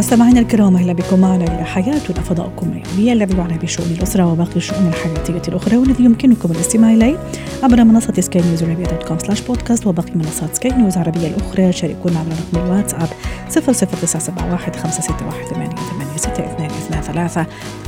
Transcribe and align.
مستمعينا 0.00 0.40
الكرام 0.40 0.76
أهلا 0.76 0.92
بكم 0.92 1.20
معنا 1.20 1.44
إلى 1.44 1.64
حياتنا. 1.64 2.20
فضاؤكم 2.20 2.70
اليومي 2.70 3.12
الذي 3.12 3.36
يعنى 3.36 3.58
بشؤون 3.58 3.90
الأسرة 3.90 4.32
وباقي 4.32 4.56
الشؤون 4.56 4.88
الحياتية 4.88 5.42
الأخرى 5.48 5.76
والذي 5.76 6.04
يمكنكم 6.04 6.50
الاستماع 6.50 6.92
إليه 6.92 7.18
عبر 7.62 7.84
منصة 7.84 8.12
سكاي 8.20 8.42
نيوز 8.42 8.62
عربيه 8.62 8.84
dot 8.84 9.02
com 9.02 9.18
slash 9.18 9.40
podcast 9.40 9.86
وباقي 9.86 10.12
منصات 10.14 10.56
سكاي 10.56 10.72
نيوز 10.72 10.92
العربيه 10.92 11.26
الأخرى. 11.26 11.72
شاركونا 11.72 12.18
عبر 12.18 12.30
رقم 12.30 12.66
الواتساب 12.66 13.08
00971 13.50 14.74
561 14.74 17.02
ثلاثة. 17.02 17.46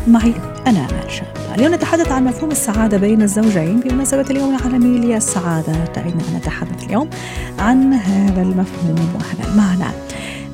معي 0.09 0.35
أنا 0.67 0.79
أمان 0.79 1.09
شاب 1.09 1.27
اليوم 1.55 1.75
نتحدث 1.75 2.13
عن 2.13 2.25
مفهوم 2.25 2.51
السعادة 2.51 2.97
بين 2.97 3.23
الزوجين 3.23 3.81
بمناسبه 3.81 4.27
اليوم 4.31 4.57
العالمي 4.57 4.99
للسعادة. 4.99 5.73
دعينا 5.97 6.23
نتحدث 6.37 6.85
اليوم 6.85 7.11
عن 7.59 7.93
هذا 7.93 8.43
المفهوم 8.43 9.09
وهذا 9.15 9.53
المعنى. 9.53 9.95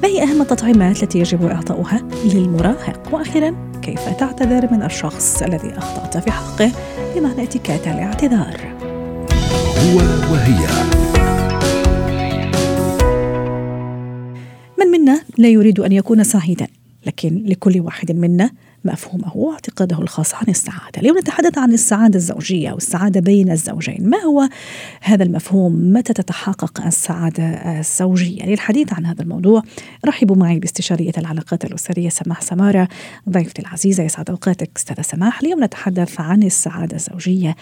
ما 0.03 0.09
هي 0.09 0.23
أهم 0.23 0.43
التطعيمات 0.43 1.03
التي 1.03 1.19
يجب 1.19 1.47
إعطاؤها 1.47 2.03
للمراهق؟ 2.25 3.15
وأخيرا 3.15 3.55
كيف 3.83 4.09
تعتذر 4.09 4.73
من 4.73 4.83
الشخص 4.83 5.43
الذي 5.43 5.69
أخطأت 5.79 6.25
في 6.25 6.31
حقه 6.31 6.73
بمعنى 7.17 7.43
اتكات 7.43 7.87
الاعتذار؟ 7.87 8.57
هو 9.79 9.99
وهي. 10.33 10.67
من 14.79 14.87
منا 14.87 15.21
لا 15.39 15.49
يريد 15.49 15.81
أن 15.81 15.93
يكون 15.93 16.25
سعيدا. 16.25 16.67
لكن 17.09 17.43
لكل 17.47 17.81
واحد 17.81 18.13
منا 18.13 18.51
مفهومه 18.85 19.37
واعتقاده 19.37 19.99
الخاص 19.99 20.35
عن 20.35 20.45
السعادة. 20.49 21.01
اليوم 21.01 21.19
نتحدث 21.19 21.59
عن 21.59 21.73
السعادة 21.73 22.17
الزوجية 22.17 22.73
والسعادة 22.73 23.21
بين 23.21 23.51
الزوجين. 23.51 24.11
ما 24.11 24.19
هو 24.19 24.49
هذا 25.01 25.23
المفهوم؟ 25.25 25.93
متى 25.93 26.13
تتحقق 26.13 26.87
السعادة 26.87 27.45
الزوجية؟ 27.79 28.47
للحديث 28.47 28.93
عن 28.93 29.07
هذا 29.07 29.23
الموضوع 29.23 29.63
رحبوا 30.07 30.37
معي 30.37 30.59
باستشارية 30.59 31.13
العلاقات 31.19 31.65
الأسرية 31.65 32.09
سماح 32.09 32.43
سمارة. 32.43 32.89
ضيفتي 33.29 33.63
العزيزة 33.63 34.03
يسعد 34.03 34.31
أوقاتك 34.31 34.71
أستاذة 34.77 35.03
سماح. 35.03 35.41
اليوم 35.41 35.65
نتحدث 35.65 36.21
عن 36.21 36.43
السعادة 36.43 36.97
الزوجية. 36.97 37.57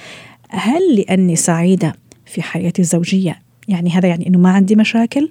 هل 0.49 0.97
لأني 0.97 1.37
سعيدة 1.37 1.95
في 2.27 2.43
حياتي 2.43 2.83
الزوجية؟ 2.83 3.43
يعني 3.69 3.91
هذا 3.91 4.09
يعني 4.09 4.27
أنه 4.27 4.39
ما 4.39 4.51
عندي 4.51 4.77
مشاكل؟ 4.77 5.31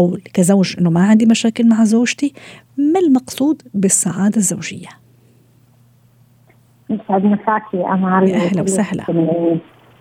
أو 0.00 0.16
كزوج 0.34 0.76
أنه 0.78 0.90
ما 0.90 1.00
عندي 1.00 1.26
مشاكل 1.26 1.68
مع 1.68 1.84
زوجتي 1.84 2.32
ما 2.78 3.00
المقصود 3.00 3.62
بالسعادة 3.74 4.36
الزوجية؟ 4.36 4.88
يسعد 6.90 7.24
مساكي 7.24 7.86
أمال 7.92 8.34
أهلا 8.34 8.62
وسهلا 8.62 9.04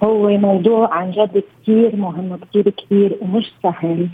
هو 0.04 0.38
موضوع 0.38 0.94
عن 0.94 1.12
جد 1.12 1.44
كثير 1.62 1.96
مهم 1.96 2.32
وكثير 2.32 2.70
كبير 2.70 3.18
ومش 3.22 3.52
سهل 3.64 4.10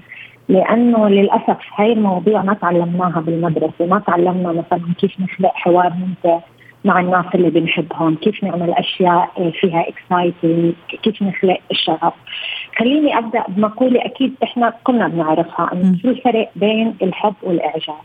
لأنه 0.50 1.10
للأسف 1.10 1.58
هاي 1.76 1.94
المواضيع 1.94 2.44
ما 2.44 2.54
تعلمناها 2.54 3.22
بالمدرسة، 3.22 3.86
ما 3.86 4.00
تعلمنا 4.00 4.52
مثلا 4.52 4.94
كيف 4.98 5.20
نخلق 5.20 5.52
حوار 5.54 5.94
ممتع 5.94 6.40
مع 6.86 7.00
الناس 7.00 7.26
اللي 7.36 7.50
بنحبهم، 7.50 8.16
كيف 8.16 8.44
نعمل 8.44 8.74
أشياء 8.74 9.52
فيها 9.62 9.86
exciting، 9.90 10.74
كيف 11.04 11.22
نخلق 11.22 11.60
الشغف. 11.72 12.14
خليني 12.78 13.18
أبدأ 13.18 13.44
بمقولة 13.48 14.06
أكيد 14.06 14.36
إحنا 14.44 14.74
كلنا 14.84 15.08
بنعرفها 15.08 15.70
إنه 15.74 15.98
شو 16.02 16.10
الفرق 16.10 16.52
بين 16.56 16.96
الحب 17.02 17.34
والإعجاب. 17.44 17.96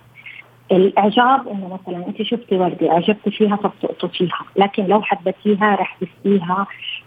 الإعجاب 0.73 1.49
إنه 1.49 1.79
مثلا 1.83 2.07
أنت 2.07 2.23
شفتي 2.23 2.57
وردة 2.57 2.91
اعجبتي 2.93 3.31
فيها 3.31 3.57
فبتقطفيها 3.57 4.41
لكن 4.57 4.87
لو 4.87 5.03
حبتيها 5.03 5.75
رح 5.75 5.99
تسقيها 6.01 6.67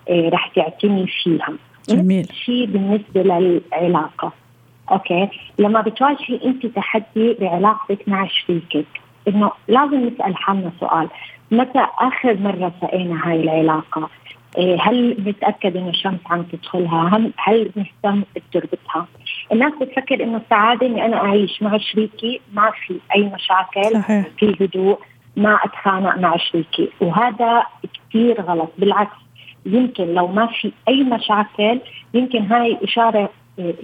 إيه 0.10 0.30
رح 0.30 0.48
تعتني 0.48 1.08
فيها. 1.08 1.54
جميل. 1.90 2.28
شيء 2.46 2.66
بالنسبة 2.66 3.24
للعلاقة 3.24 4.32
okay؟ 4.92 5.30
لما 5.60 5.82
بتواجهي 5.82 6.40
أنت 6.46 6.66
تحدي 6.66 7.34
بعلاقتك 7.40 8.10
مع 8.10 8.28
شريكك 8.28 8.86
إنه 9.28 9.52
لازم 9.68 10.08
نسأل 10.08 10.38
حالنا 10.38 10.72
سؤال 10.80 11.08
متى 11.52 11.86
آخر 12.00 12.38
مرة 12.38 12.72
سقينا 12.82 13.28
هاي 13.30 13.42
العلاقة؟ 13.42 14.10
هل 14.58 15.18
نتاكد 15.28 15.78
إنه 15.78 15.90
الشمس 15.90 16.20
عم 16.30 16.44
تدخلها؟ 16.44 17.18
هل 17.18 17.32
هل 17.38 17.72
نهتم 17.76 18.24
بتربتها؟ 18.36 19.08
الناس 19.52 19.74
بتفكر 19.82 20.24
إنه 20.24 20.38
السعادة 20.38 20.88
إني 20.88 21.06
أنا 21.06 21.18
أعيش 21.18 21.62
مع 21.62 21.78
شريكي 21.78 22.42
ما 22.54 22.72
في 22.88 23.00
أي 23.16 23.22
مشاكل 23.24 23.94
صحيح. 23.94 24.26
في 24.38 24.56
هدوء 24.62 25.00
ما 25.36 25.60
أتخانق 25.64 26.18
مع 26.18 26.38
شريكي 26.38 26.90
وهذا 27.02 27.64
كثير 28.10 28.42
غلط 28.42 28.72
بالعكس 28.78 29.18
يمكن 29.66 30.14
لو 30.14 30.28
ما 30.28 30.46
في 30.46 30.72
أي 30.88 31.04
مشاكل 31.04 31.80
يمكن 32.14 32.42
هاي 32.42 32.78
إشارة 32.84 33.30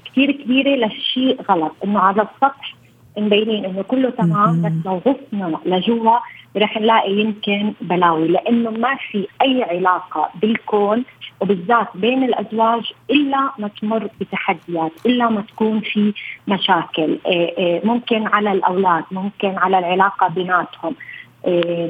كثير 0.05 0.31
كبيرة 0.31 0.85
لشيء 0.85 1.41
غلط 1.49 1.71
إنه 1.83 1.99
على 1.99 2.21
السطح 2.21 2.75
مبينين 3.17 3.65
إنه 3.65 3.81
كله 3.81 4.09
تمام 4.09 4.61
بس 4.61 4.85
لو 4.85 5.01
غصنا 5.07 5.59
لجوا 5.65 6.17
رح 6.57 6.77
نلاقي 6.77 7.11
يمكن 7.11 7.73
بلاوي 7.81 8.27
لأنه 8.27 8.69
ما 8.69 8.95
في 8.95 9.27
أي 9.41 9.63
علاقة 9.63 10.29
بالكون 10.41 11.03
وبالذات 11.41 11.87
بين 11.95 12.23
الأزواج 12.23 12.93
إلا 13.11 13.51
ما 13.57 13.67
تمر 13.67 14.07
بتحديات 14.21 14.91
إلا 15.05 15.29
ما 15.29 15.41
تكون 15.41 15.79
في 15.79 16.13
مشاكل. 16.47 17.17
ممكن 17.83 18.27
على 18.27 18.51
الأولاد 18.51 19.03
ممكن 19.11 19.57
على 19.57 19.79
العلاقة 19.79 20.27
بيناتهم. 20.27 20.95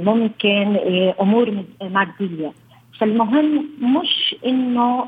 ممكن 0.06 0.78
أمور 1.22 1.64
مادية. 1.82 2.52
فالمهم 3.00 3.66
مش 3.82 4.36
إنه 4.46 5.06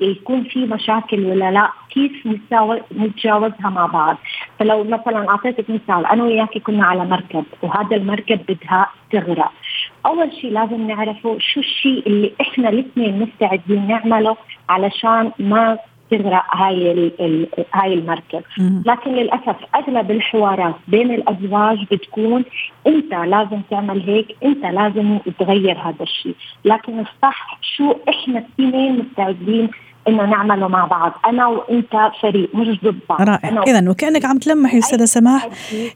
يكون 0.00 0.44
في 0.44 0.58
مشاكل 0.66 1.24
ولا 1.24 1.50
لا 1.50 1.70
كيف 1.90 2.26
نتجاوزها 2.92 3.70
مع 3.70 3.86
بعض. 3.86 4.16
فلو 4.58 4.84
مثلا 4.84 5.28
أعطيتك 5.30 5.70
مثال 5.70 6.06
أنا 6.06 6.24
وياك 6.24 6.58
كنا 6.58 6.86
على 6.86 7.04
مركب 7.04 7.44
وهذا 7.62 7.96
المركب 7.96 8.40
بدها 8.48 8.86
تغرق. 9.12 9.52
أول 10.06 10.32
شيء 10.32 10.52
لازم 10.52 10.86
نعرفه 10.86 11.36
شو 11.38 11.60
الشيء 11.60 12.06
اللي 12.06 12.32
إحنا 12.40 12.68
الاثنين 12.68 13.18
مستعدين 13.18 13.86
نعمله 13.88 14.36
علشان 14.68 15.32
ما 15.38 15.78
تغرق 16.10 16.56
هاي 16.56 17.12
هاي 17.74 17.94
المركب. 17.94 18.42
لكن 18.86 19.12
للأسف 19.12 19.56
أغلب 19.74 20.10
الحوارات 20.10 20.74
بين 20.88 21.10
الأزواج 21.14 21.78
بتكون 21.90 22.44
أنت 22.86 23.14
لازم 23.14 23.60
تعمل 23.70 24.00
هيك 24.00 24.36
أنت 24.44 24.64
لازم 24.64 25.18
تغير 25.38 25.78
هذا 25.78 26.02
الشيء. 26.02 26.34
لكن 26.64 27.00
الصح 27.00 27.58
شو 27.76 27.94
إحنا 28.08 28.38
الاثنين 28.38 28.98
مستعدين 28.98 29.68
إنه 30.08 30.26
نعمله 30.26 30.68
مع 30.68 30.84
بعض. 30.84 31.12
أنا 31.26 31.46
وإنت 31.46 31.92
فريق 32.22 32.54
مش 32.54 32.80
ضد 32.84 32.98
بعض. 33.08 33.20
رائع. 33.20 33.62
اذا 33.62 33.90
وكأنك 33.90 34.24
عم 34.24 34.38
تلمحي 34.38 34.78
أستاذة 34.78 35.04
سماح 35.04 35.48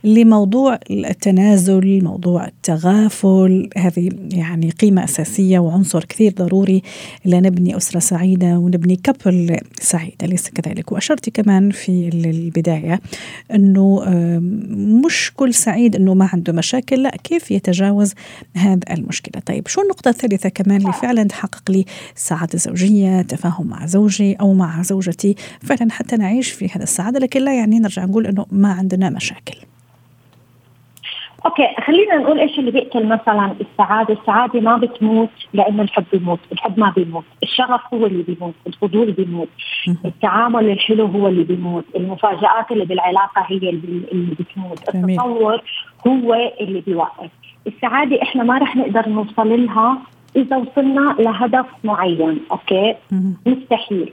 لموضوع 0.05 0.79
التنازل 0.91 2.05
موضوع 2.05 2.47
التغافل 2.47 3.71
هذه 3.77 4.11
يعني 4.33 4.71
قيمة 4.71 5.05
أساسية 5.05 5.59
وعنصر 5.59 6.05
كثير 6.05 6.33
ضروري 6.33 6.83
لنبني 7.25 7.77
أسرة 7.77 7.99
سعيدة 8.01 8.59
ونبني 8.59 8.97
كبل 8.97 9.57
سعيد 9.81 10.15
أليس 10.23 10.51
كذلك؟ 10.51 10.93
واشرتي 10.93 11.31
كمان 11.31 11.71
في 11.71 12.11
البداية 12.15 13.01
إنه 13.55 14.05
مش 15.05 15.33
كل 15.37 15.55
سعيد 15.55 15.97
إنه 15.97 16.15
ما 16.15 16.29
عنده 16.33 16.53
مشاكل 16.53 17.03
لا 17.03 17.11
كيف 17.25 17.51
يتجاوز 17.51 18.15
هذا 18.57 18.81
المشكلة؟ 18.91 19.43
طيب 19.47 19.69
شو 19.69 19.83
النقطة 19.83 20.09
الثالثة 20.09 20.49
كمان 20.49 20.81
اللي 20.81 20.93
فعلا 20.93 21.23
تحقق 21.23 21.71
لي 21.71 21.85
سعادة 22.15 22.59
زوجية 22.59 23.23
تفاهم 23.23 23.67
مع 23.67 23.87
زوجي 23.87 24.00
أو 24.41 24.55
مع 24.55 24.83
زوجتي 24.83 25.35
فعلا 25.63 25.93
حتى 25.93 26.17
نعيش 26.17 26.53
في 26.53 26.67
هذا 26.67 26.83
السعادة 26.83 27.19
لكن 27.19 27.41
لا 27.41 27.55
يعني 27.55 27.79
نرجع 27.79 28.05
نقول 28.05 28.27
إنه 28.27 28.47
ما 28.53 28.73
عندنا 28.73 29.11
مشاكل. 29.11 29.57
أوكي 31.47 31.69
خلينا 31.87 32.17
نقول 32.17 32.41
إيش 32.41 32.59
اللي 32.59 32.71
بيقتل 32.71 33.07
مثلا 33.07 33.55
السعادة، 33.61 34.15
السعادة 34.15 34.61
ما 34.61 34.77
بتموت 34.77 35.31
لأنه 35.53 35.83
الحب 35.83 36.05
بيموت، 36.13 36.39
الحب 36.53 36.79
ما 36.79 36.93
بيموت، 36.97 37.25
الشغف 37.43 37.81
هو 37.95 38.07
اللي 38.07 38.23
بيموت، 38.23 38.55
الفضول 38.67 39.13
بيموت، 39.13 39.49
التعامل 40.05 40.71
الحلو 40.71 41.07
هو 41.07 41.29
اللي 41.29 41.45
بيموت، 41.45 41.85
المفاجآت 41.97 42.71
اللي 42.73 42.85
بالعلاقة 42.85 43.45
هي 43.47 43.57
اللي, 43.57 44.35
بتموت،. 44.39 44.95
التطور 44.95 45.63
هو 46.07 46.35
اللي 46.61 46.81
بيوقف، 46.81 47.31
السعادة 47.67 48.23
إحنا 48.23 48.43
ما 48.43 48.59
رح 48.59 48.77
نقدر 48.77 49.09
نوصل 49.09 49.65
لها 49.65 49.99
إذا 50.37 50.57
وصلنا 50.57 51.17
لهدف 51.19 51.67
معين، 51.85 52.41
okay؟ 52.51 52.95
مستحيل. 53.47 54.13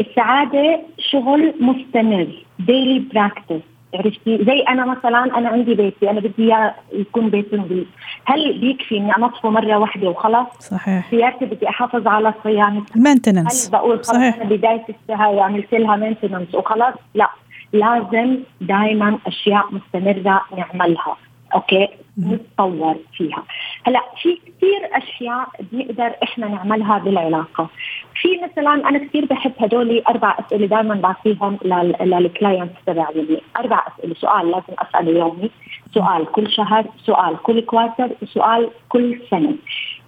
السعادة 0.00 0.80
شغل 0.98 1.54
مستمر، 1.60 2.28
daily 2.58 2.98
practice 2.98 3.62
عرفتي؟ 3.94 4.44
زي 4.44 4.60
أنا 4.68 4.84
مثلا 4.86 5.38
أنا 5.38 5.48
عندي 5.48 5.74
بيتي 5.74 6.10
أنا 6.10 6.20
بدي 6.20 6.32
إياه 6.38 6.74
يكون 6.92 7.30
بيت 7.30 7.54
نظيف. 7.54 7.86
هل 8.24 8.58
بيكفي 8.60 8.96
إني 8.96 9.16
أنظفه 9.16 9.50
مرة 9.50 9.76
واحدة 9.76 10.08
وخلاص 10.08 10.46
صحيح. 10.58 11.10
سيارتي 11.10 11.44
بدي 11.44 11.68
أحافظ 11.68 12.06
على 12.06 12.34
صيانتها 12.42 12.96
ال 12.96 13.02
maintenance 13.02 13.66
هل 13.66 13.72
بقول 13.72 13.96
خلص 13.96 14.10
صحيح. 14.10 14.36
أنا 14.36 14.44
بداية 14.44 14.84
السنة 14.88 15.42
عملت 15.42 15.74
لها 15.74 15.96
maintenance 15.96 16.54
وخلاص 16.54 16.94
لا. 17.14 17.30
لازم 17.72 18.38
دائما 18.60 19.18
أشياء 19.26 19.64
مستمرة 19.72 20.42
نعملها. 20.56 21.16
okay؟ 21.54 21.88
نتطور 22.18 22.96
فيها. 23.16 23.42
هلا 23.84 24.00
في 24.22 24.34
كثير 24.36 24.88
أشياء 24.92 25.48
بنقدر 25.60 26.14
إحنا 26.22 26.48
نعملها 26.48 26.98
بالعلاقة. 26.98 27.68
في 28.14 28.28
مثلا 28.42 28.88
أنا 28.88 28.98
كثير 28.98 29.24
بحب 29.24 29.52
هدول 29.60 30.02
أربع 30.08 30.36
أسئلة 30.40 30.66
دائما 30.66 30.94
بعطيهم 30.94 31.58
لل 32.00 32.19
clients 32.19 32.84
تبعي. 32.86 33.40
أربع 33.56 33.86
أسئلة. 33.88 34.14
سؤال 34.14 34.50
لازم 34.50 34.74
أسأله 34.78 35.18
يومي 35.18 35.50
سؤال 35.94 36.32
كل 36.32 36.50
شهر 36.50 36.84
سؤال 37.04 37.36
كل 37.42 37.60
quarter 37.60 38.08
وسؤال 38.22 38.70
كل 38.88 39.18
سنة. 39.30 39.54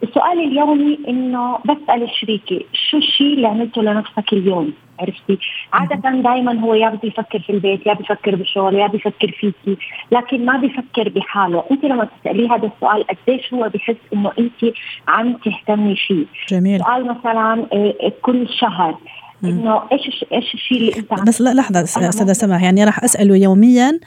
السؤال 0.02 0.38
اليومي 0.40 0.98
إنه 1.08 1.58
بسأل 1.64 2.10
شريكي 2.20 2.66
شو 2.72 2.96
الشيء 2.96 3.34
اللي 3.34 3.46
عملته 3.46 3.82
لنفسك 3.82 4.32
اليوم؟ 4.32 4.72
عرفتي؟ 5.00 5.38
عادة 5.72 6.10
دائما 6.10 6.60
هو 6.60 6.74
يا 6.74 6.88
بده 6.88 7.08
يفكر 7.08 7.38
في 7.38 7.50
البيت 7.50 7.86
يا 7.86 7.94
بيفكر 7.94 8.34
بالشغل 8.34 8.74
يا 8.74 8.86
بيفكر 8.86 9.30
فيكي 9.30 9.76
لكن 10.12 10.46
ما 10.46 10.56
بيفكر 10.56 11.08
بحاله. 11.08 11.64
أنت 11.70 11.84
لما 11.84 12.08
تسأليه 12.20 12.54
هذا 12.54 12.70
السؤال 12.76 13.04
قديش 13.06 13.54
هو 13.54 13.68
بحس 13.74 13.96
إنه 14.12 14.32
أنت 14.38 14.74
عم 15.08 15.32
تهتمي 15.32 15.96
فيه؟ 15.96 16.24
جميل. 16.48 16.80
سؤال 16.80 17.06
مثلا 17.06 17.66
إيه، 17.72 18.12
كل 18.22 18.48
شهر 18.48 18.94
إنه 19.48 19.80
إيش 19.92 20.24
إيش 20.32 20.54
الشيء 20.54 20.78
اللي 20.78 20.92
أنت 20.96 21.28
بس 21.28 21.40
لا 21.40 21.54
لحظة 21.54 21.82
استاذه 21.82 22.32
سماح 22.32 22.62
يعني 22.62 22.84
راح 22.84 23.04
أسأله 23.04 23.36
يوميا 23.36 24.00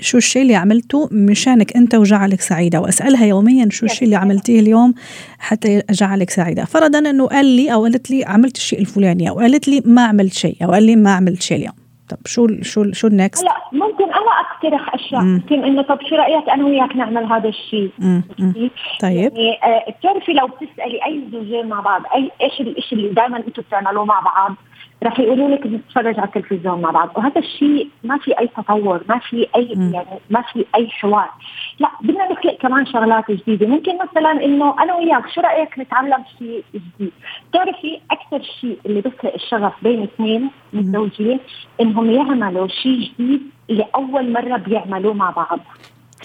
شو 0.00 0.18
الشيء 0.18 0.42
اللي 0.42 0.54
عملته 0.54 1.08
مشانك 1.12 1.76
أنت 1.76 1.94
وجعلك 1.94 2.40
سعيدة؟ 2.40 2.80
وأسألها 2.80 3.26
يوميا 3.26 3.68
شو 3.70 3.86
الشيء 3.86 4.04
اللي 4.04 4.16
عملتيه 4.16 4.60
اليوم 4.60 4.94
حتى 5.38 5.82
جعلك 5.90 6.30
سعيدة. 6.30 6.64
فرضا 6.64 6.98
إنه 6.98 7.26
قال 7.26 7.46
لي 7.46 7.72
أو 7.72 7.82
قالت 7.82 8.10
لي 8.10 8.24
عملت 8.24 8.56
الشيء 8.56 8.80
الفلاني 8.80 9.28
أو 9.28 9.38
قالت 9.38 9.68
لي 9.68 9.82
ما 9.84 10.02
عملت 10.02 10.32
شيء 10.32 10.56
أو 10.62 10.72
قال 10.72 10.82
لي 10.82 10.96
ما 10.96 11.12
عملت 11.12 11.42
شيء 11.42 11.56
اليوم. 11.56 11.81
طب 12.12 12.26
شو 12.26 12.46
شو 12.62 12.92
شو 12.92 13.06
النكست؟ 13.06 13.44
لا 13.44 13.56
ممكن 13.72 14.04
أنا 14.04 14.30
أقترح 14.40 14.94
أشياء. 14.94 15.22
ممكن 15.22 15.64
إنه 15.64 15.82
طب 15.82 15.98
شو 16.08 16.16
رأيك 16.16 16.48
أنا 16.48 16.64
وياك 16.64 16.96
نعمل 16.96 17.24
هذا 17.24 17.48
الشيء؟ 17.48 17.90
طيب. 19.00 19.32
يعني 19.32 19.58
آه 19.64 19.90
بتعرفي 19.90 20.32
لو 20.32 20.46
بتسألي 20.46 21.04
أي 21.06 21.22
زوجين 21.32 21.66
مع 21.66 21.80
بعض 21.80 22.02
أي 22.14 22.30
إيش 22.42 22.60
الشيء 22.60 22.98
اللي 22.98 23.08
دائما 23.08 23.36
أنتم 23.36 23.62
بتعملوه 23.62 24.04
مع 24.04 24.20
بعض؟ 24.20 24.54
رح 25.02 25.20
يقولوا 25.20 25.48
لك 25.48 25.66
بنتفرج 25.66 26.18
على 26.20 26.28
التلفزيون 26.28 26.80
مع 26.80 26.90
بعض. 26.90 27.10
وهذا 27.16 27.38
الشيء 27.38 27.88
ما 28.04 28.18
في 28.18 28.38
أي 28.38 28.48
تطور 28.48 29.00
ما 29.08 29.18
في 29.18 29.46
أي 29.56 29.74
م. 29.76 29.94
يعني 29.94 30.18
ما 30.30 30.42
في 30.42 30.64
أي 30.74 30.88
حوار. 30.88 31.30
لا 31.78 31.88
بدنا 32.00 32.32
نخلق 32.32 32.56
كمان 32.56 32.86
شغلات 32.86 33.30
جديدة. 33.30 33.66
ممكن 33.66 33.92
مثلا 33.98 34.44
إنه 34.44 34.82
أنا 34.82 34.94
وياك 34.94 35.28
شو 35.34 35.40
رأيك 35.40 35.78
نتعلم 35.78 36.24
شيء 36.38 36.64
جديد؟ 36.74 37.12
بتعرفي 37.50 38.00
أكثر 38.10 38.42
شيء 38.60 38.78
اللي 38.86 39.00
بيخلق 39.00 39.34
الشغف 39.34 39.72
بين 39.82 40.02
اثنين 40.02 40.50
متزوجين؟ 40.72 41.40
إنهم 41.80 42.10
يعملوا 42.10 42.68
شيء 42.68 43.10
جديد 43.18 43.42
لاول 43.68 44.32
مرة 44.32 44.56
بيعملوه 44.56 45.14
مع 45.14 45.30
بعض. 45.30 45.60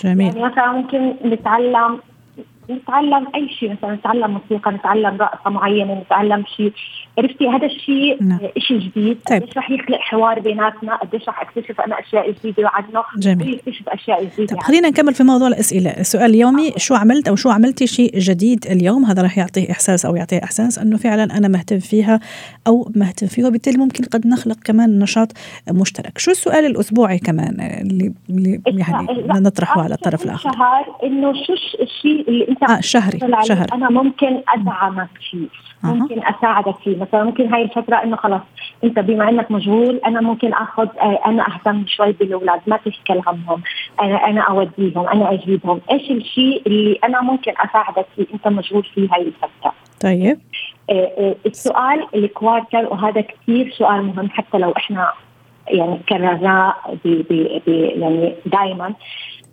جميل. 0.03 0.27
يعني 0.37 0.51
مثلا 0.51 0.71
ممكن 0.71 1.15
نتعلم 1.25 1.99
نتعلم 2.71 3.27
أي 3.35 3.49
شيء 3.59 3.71
مثلا 3.71 3.95
نتعلم 3.95 4.31
موسيقى 4.31 4.71
نتعلم 4.71 5.17
رقصة 5.21 5.49
معينة 5.49 5.93
نتعلم 5.93 6.43
شيء. 6.57 6.71
عرفتي؟ 7.17 7.47
هذا 7.47 7.65
الشيء 7.65 8.23
نعم. 8.23 8.39
شيء 8.57 8.79
جديد. 8.79 9.17
طيب. 9.29 9.41
قديش 9.41 9.57
رح 9.57 9.71
يخلق 9.71 9.97
حوار 9.99 10.39
بيناتنا؟ 10.39 10.95
قديش 10.95 11.29
رح 11.29 11.41
أكتشف 11.41 11.81
أنا 11.81 11.99
أشياء 11.99 12.31
جديدة 12.31 12.69
عنه 12.73 13.03
جميل. 13.17 13.53
يكتشف 13.53 13.89
أشياء 13.89 14.23
جديدة 14.23 14.55
طيب 14.55 14.59
خلينا 14.59 14.89
نكمل 14.89 15.13
في 15.13 15.23
موضوع 15.23 15.47
الأسئلة. 15.47 15.89
السؤال 15.89 16.29
اليومي 16.29 16.71
شو 16.77 16.95
عملت 16.95 17.27
أو 17.27 17.35
شو 17.35 17.49
عملتي 17.49 17.87
شيء 17.87 18.19
جديد 18.19 18.65
اليوم؟ 18.71 19.05
هذا 19.05 19.21
رح 19.21 19.37
يعطيه 19.37 19.71
إحساس 19.71 20.05
أو 20.05 20.15
يعطيه 20.15 20.43
إحساس 20.43 20.79
أنه 20.79 20.97
فعلا 20.97 21.37
أنا 21.37 21.47
مهتم 21.47 21.79
فيها 21.79 22.19
أو 22.67 22.91
مهتم 22.95 23.27
فيه 23.27 23.45
وبالتالي 23.45 23.77
ممكن 23.77 24.03
قد 24.03 24.27
نخلق 24.27 24.57
كمان 24.65 24.99
نشاط 24.99 25.31
مشترك. 25.71 26.17
شو 26.17 26.31
السؤال 26.31 26.65
الأسبوعي 26.65 27.19
كمان 27.19 27.57
اللي, 27.81 28.13
اللي 28.29 28.61
يعني 28.67 29.39
نطرحه 29.39 29.81
على 29.81 29.93
الطرف 29.93 30.25
الآخر؟ 30.25 30.51
إنه 31.03 31.33
شو 31.33 31.53
الشيء 31.81 32.29
اللي 32.29 32.56
أنت 32.61 32.71
آه 32.71 32.81
شهري 32.81 33.19
شهر 33.43 33.67
أنا 33.73 33.89
ممكن 33.89 34.41
أدعمك 34.47 35.09
فيه 35.31 35.47
ممكن 35.83 36.21
أساعدك 36.25 36.75
فيه. 36.83 36.97
مثلا 36.97 37.23
ممكن 37.23 37.53
هاي 37.53 37.61
الفترة 37.61 37.95
إنه 38.03 38.15
خلص 38.15 38.41
أنت 38.83 38.99
بما 38.99 39.29
إنك 39.29 39.51
مشغول 39.51 40.01
أنا 40.05 40.21
ممكن 40.21 40.53
آخذ 40.53 40.87
آه، 41.01 41.19
أنا 41.25 41.47
أهتم 41.47 41.85
شوي 41.87 42.11
بالأولاد 42.11 42.61
ما 42.67 42.77
تشكل 42.85 43.21
همهم 43.27 43.61
أنا 44.01 44.27
أنا 44.27 44.41
أوديهم 44.41 45.07
أنا 45.07 45.33
أجيبهم. 45.33 45.81
إيش 45.91 46.11
الشيء 46.11 46.61
اللي 46.67 46.99
أنا 47.03 47.21
ممكن 47.21 47.53
أساعدك 47.57 48.05
فيه؟ 48.15 48.25
أنت 48.33 48.47
مشغول 48.47 48.83
فيه 48.83 49.07
هاي 49.11 49.21
الفترة. 49.21 49.73
طيب. 50.01 50.39
آه، 50.89 50.93
آه، 50.93 51.35
السؤال 51.45 52.07
ال 52.15 52.24
quarter 52.24 52.85
وهذا 52.85 53.21
كثير 53.21 53.73
سؤال 53.77 54.05
مهم 54.05 54.29
حتى 54.29 54.57
لو 54.57 54.71
إحنا 54.71 55.11
يعني 55.67 55.99
كررناه 56.09 56.73
يعني 57.67 58.35
دائما 58.45 58.93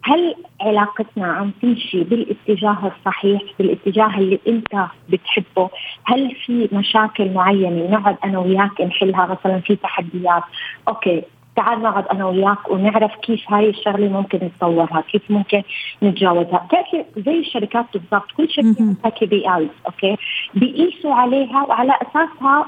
هل 0.06 0.34
علاقتنا 0.60 1.26
عم 1.26 1.50
تمشي 1.62 2.04
بالاتجاه 2.04 2.92
الصحيح 2.96 3.42
بالاتجاه 3.58 4.18
اللي 4.18 4.40
انت 4.48 4.86
بتحبه؟ 5.08 5.70
هل 6.04 6.34
في 6.46 6.68
مشاكل 6.72 7.32
معينة 7.32 7.90
نقعد 7.90 8.16
أنا 8.24 8.38
وياك 8.38 8.80
نحلها؟ 8.80 9.26
مثلا 9.26 9.60
في 9.60 9.76
تحديات. 9.76 10.42
okay 10.88 11.22
تعال 11.56 11.82
نقعد 11.82 12.06
أنا 12.06 12.26
وياك 12.26 12.70
ونعرف 12.70 13.12
كيف 13.22 13.52
هاي 13.52 13.70
الشغلة 13.70 14.08
ممكن 14.08 14.38
نتطورها، 14.38 15.04
كيف 15.12 15.22
ممكن 15.30 15.62
نتجاوزها، 16.02 16.66
بتعرفي 16.68 17.04
زي 17.16 17.38
الشركات 17.38 17.84
بالضبط، 17.92 18.32
كل 18.36 18.50
شركة 18.50 18.76
عندها 18.80 19.10
KPIs، 19.10 19.68
okay؟ 19.86 20.16
بيقيسوا 20.54 21.14
عليها 21.14 21.64
وعلى 21.68 21.92
أساسها 22.02 22.66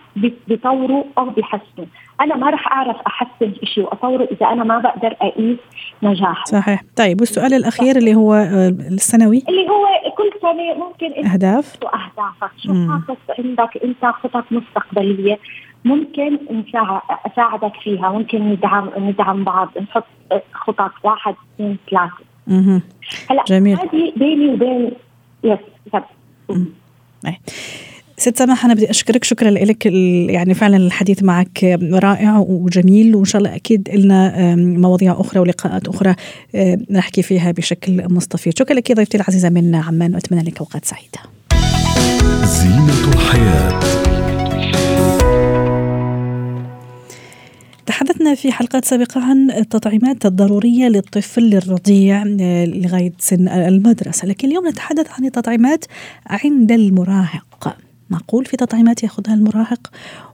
بيطوروا 0.49 1.05
أو 1.19 1.31
بيحسنوا، 1.31 1.87
أنا 2.21 2.37
ما 2.37 2.51
راح 2.51 2.73
أعرف 2.73 2.97
أحسن 3.07 3.53
شيء 3.65 3.85
وأطوره 3.85 4.29
إذا 4.33 4.47
أنا 4.47 4.65
ما 4.65 4.79
بقدر 4.79 5.17
أقيس 5.21 5.59
نجاح 6.03 6.45
صحيح. 6.45 6.83
طيب 6.97 7.21
والسؤال 7.21 7.55
الأخير 7.55 7.97
اللي 7.97 8.15
هو 8.15 8.35
آه، 8.35 8.69
السنوي؟ 8.69 9.43
اللي 9.49 9.69
هو 9.69 9.87
كل 10.17 10.31
سنة 10.43 10.75
ممكن 10.75 11.27
أهداف؟ 11.27 11.79
أهدافك. 11.85 12.51
شو 12.59 12.73
حاطط 12.91 13.19
عندك؟ 13.39 13.85
أنت 13.85 14.05
خطط 14.05 14.45
مستقبلية. 14.51 15.39
ممكن 15.87 16.39
أساعدك 17.33 17.73
فيها. 17.85 18.13
ممكن 18.13 18.39
ندعم 18.39 18.91
ندعم 18.99 19.45
بعض. 19.45 19.69
نحط 19.83 20.05
خطط. 20.53 20.91
واحد 21.05 21.35
اثنين 21.55 21.79
ثلاثة. 21.91 22.83
هلا 23.31 23.45
جميل. 23.49 23.79
هذه 23.79 24.13
بيني 24.17 24.49
وبين 24.49 24.91
يس 25.45 25.59
ست 28.19 28.39
سماح 28.39 28.65
أنا 28.65 28.75
بدي 28.75 28.91
أشكرك. 28.91 29.25
شكرا 29.25 29.51
لك 29.51 29.87
يعني 29.87 30.55
فعلا 30.55 30.77
الحديث 30.77 31.23
معك 31.23 31.79
رائع 31.93 32.39
وجميل. 32.39 33.15
وإن 33.15 33.25
شاء 33.25 33.39
الله 33.39 33.57
أكيد 33.57 33.89
لنا 33.95 34.57
مواضيع 34.57 35.13
أخرى 35.13 35.41
ولقاءات 35.41 35.89
أخرى 35.89 36.15
نحكي 36.91 37.23
فيها 37.23 37.53
بشكل 37.53 38.13
مستفيض 38.13 38.59
شكرا 38.59 38.77
لك 38.77 38.93
ضيفتي 38.93 39.17
العزيزة 39.17 39.49
من 39.49 39.75
عمان. 39.75 40.15
وأتمنى 40.15 40.43
لك 40.43 40.59
أوقات 40.59 40.85
سعيدة. 40.85 41.21
تحدثنا 48.27 48.43
في 48.43 48.53
حلقات 48.53 48.85
سابقة 48.85 49.21
عن 49.21 49.51
التطعيمات 49.51 50.27
الضرورية 50.27 50.89
للطفل 50.89 51.55
الرضيع 51.55 52.23
لغاية 52.67 53.13
سن 53.19 53.49
المدرسة. 53.49 54.29
لكن 54.29 54.49
اليوم 54.49 54.69
نتحدث 54.69 55.07
عن 55.11 55.25
التطعيمات 55.25 55.85
عند 56.27 56.73
المراهق. 56.73 57.77
معقول 58.11 58.45
في 58.45 58.57
تطعيمات 58.57 59.03
يأخذها 59.03 59.35
المراهق 59.35 59.91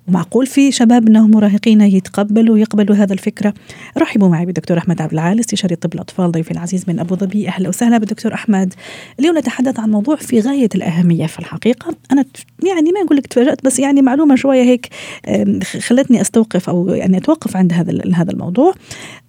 ومعقول 0.09 0.47
في 0.47 0.73
شبابنا 0.73 1.21
مراهقين 1.21 1.81
يتقبلوا 1.81 2.55
ويقبلوا 2.55 2.97
هذا 2.97 3.13
الفكرة؟ 3.13 3.55
رحبوا 3.99 4.29
معي 4.29 4.47
بالدكتور 4.47 4.79
أحمد 4.79 5.03
عبد 5.03 5.13
العال 5.13 5.41
استشاري 5.41 5.77
طب 5.77 5.95
الأطفال 5.95 6.33
ضيفي 6.33 6.51
العزيز 6.51 6.85
من 6.89 6.99
أبو 6.99 7.17
ظبي. 7.17 7.49
أهلا 7.49 7.69
وسهلا 7.69 7.99
بالدكتور 7.99 8.35
أحمد. 8.35 8.75
اليوم 9.21 9.39
نتحدث 9.39 9.81
عن 9.81 9.91
موضوع 9.91 10.17
في 10.17 10.41
غاية 10.41 10.69
الأهمية 10.75 11.27
في 11.27 11.39
الحقيقة. 11.39 11.97
أنا 12.13 12.25
يعني 12.65 12.93
ما 12.93 13.01
أقول 13.07 13.17
لك 13.17 13.27
تفاجأت 13.27 13.65
بس 13.65 13.79
يعني 13.79 14.03
معلومة 14.03 14.37
شوية 14.37 14.63
هيك 14.63 14.89
خلتني 15.81 16.21
أستوقف 16.21 16.69
أو 16.69 16.89
يعني 16.89 17.17
أتوقف 17.17 17.57
عند 17.57 17.73
هذا 17.73 18.15
هذا 18.15 18.31
الموضوع. 18.31 18.75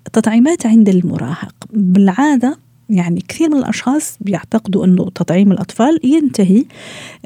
التطعيمات 0.08 0.65
عند 0.65 0.89
المراهق 0.89 1.56
بالعادة 1.74 2.62
يعني 2.90 3.22
كثير 3.28 3.50
من 3.50 3.58
الأشخاص 3.58 4.18
بيعتقدوا 4.22 4.86
أنه 4.86 5.10
تطعيم 5.10 5.52
الأطفال 5.52 6.00
ينتهي 6.04 6.66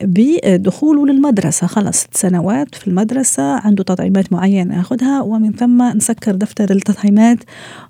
بدخوله 0.01 1.07
للمدرسة. 1.07 1.67
خلص 1.67 1.97
ست 1.97 2.17
سنوات 2.17 2.75
في 2.75 2.87
المدرسة 2.87 3.59
عنده 3.59 3.83
تطعيمات 3.83 4.33
معينة 4.33 4.77
ياخذها 4.77 5.21
ومن 5.21 5.51
ثم 5.51 5.83
نسكر 5.83 6.31
دفتر 6.31 6.71
التطعيمات 6.71 7.37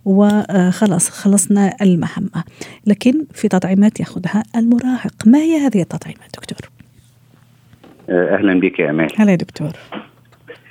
وخلص 0.06 1.10
خلصنا 1.10 1.74
المهمة. 1.82 2.44
لكن 2.86 3.26
في 3.34 3.48
تطعيمات 3.48 4.00
ياخذها 4.00 4.44
المراهق. 4.56 5.14
ما 5.26 5.38
هي 5.38 5.58
هذه 5.58 5.82
التطعيمات 5.82 6.30
دكتور؟ 6.38 6.70
أهلا 8.10 8.60
بك 8.60 8.80
يا 8.80 8.90
أمال. 8.90 9.10
هلا 9.18 9.36
دكتور. 9.36 9.72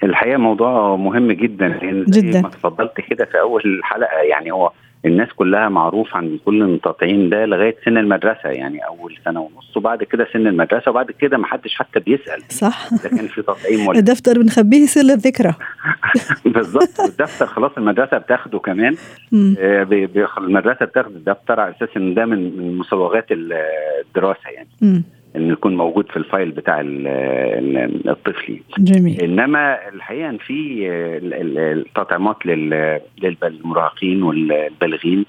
الحقيقة 0.03 0.37
موضوع 0.39 0.97
مهم 0.97 1.33
جدا 1.33 1.69
لأن 1.69 2.05
جدا. 2.05 2.41
ما 2.41 2.49
تفضلت 2.49 2.93
كده 3.11 3.25
في 3.25 3.41
أول 3.41 3.63
الحلقة 3.65 4.17
يعني 4.31 4.53
هو 4.53 4.73
الناس 5.05 5.29
كلها 5.37 5.69
معروف 5.69 6.17
عن 6.17 6.39
كل 6.45 6.63
التطعيم 6.63 7.31
ده 7.31 7.47
لغاية 7.47 7.77
سن 7.85 7.99
المدرسة 7.99 8.49
يعني 8.49 8.87
أول 8.87 9.19
سنة 9.25 9.41
ونص 9.41 9.77
وبعد 9.77 10.03
كده 10.05 10.27
سن 10.33 10.47
المدرسة 10.47 10.91
وبعد 10.91 11.11
كده 11.11 11.39
ما 11.39 11.47
حدش 11.47 11.75
حتى 11.75 12.01
بيسأل. 12.01 12.43
صح. 12.49 12.89
اذا 12.93 13.09
كان 13.09 13.29
في 13.29 13.43
تطعيم 13.43 13.89
ولا 13.89 13.99
الدفتر 13.99 14.39
بنخبيه 14.39 14.87
سر 14.87 15.01
الذكرى. 15.01 15.55
بالظبط. 16.55 17.01
والدفتر 17.01 17.47
خلاص 17.47 17.73
المدرسة 17.79 18.19
بتاخده 18.19 18.59
كمان. 18.59 18.97
آه، 19.59 20.09
المدرسة 20.39 20.87
بتاخد 20.87 21.17
الدفتر 21.17 21.61
على 21.61 21.75
أساس 21.77 21.97
إن 21.97 22.15
ده 22.15 22.25
من 22.27 22.73
مسوغات 22.79 23.27
الدراسة 23.31 24.51
يعني. 24.51 24.69
مم. 24.83 25.03
إنه 25.37 25.53
يكون 25.53 25.77
موجود 25.77 26.11
في 26.11 26.17
الفايل 26.17 26.51
بتاع 26.51 26.81
ال- 26.81 27.07
ال- 27.07 28.09
الطفل. 28.11 28.61
جميل 28.79 29.21
إنما 29.21 29.89
الحقيقة 29.89 30.31
إن 30.31 30.39
في 30.39 30.89
ال- 31.23 31.35
ال- 31.35 31.59
التطعيمات 31.59 32.47
لل- 32.47 33.01
للمراهقين 33.23 34.23
والبالغين. 34.23 35.25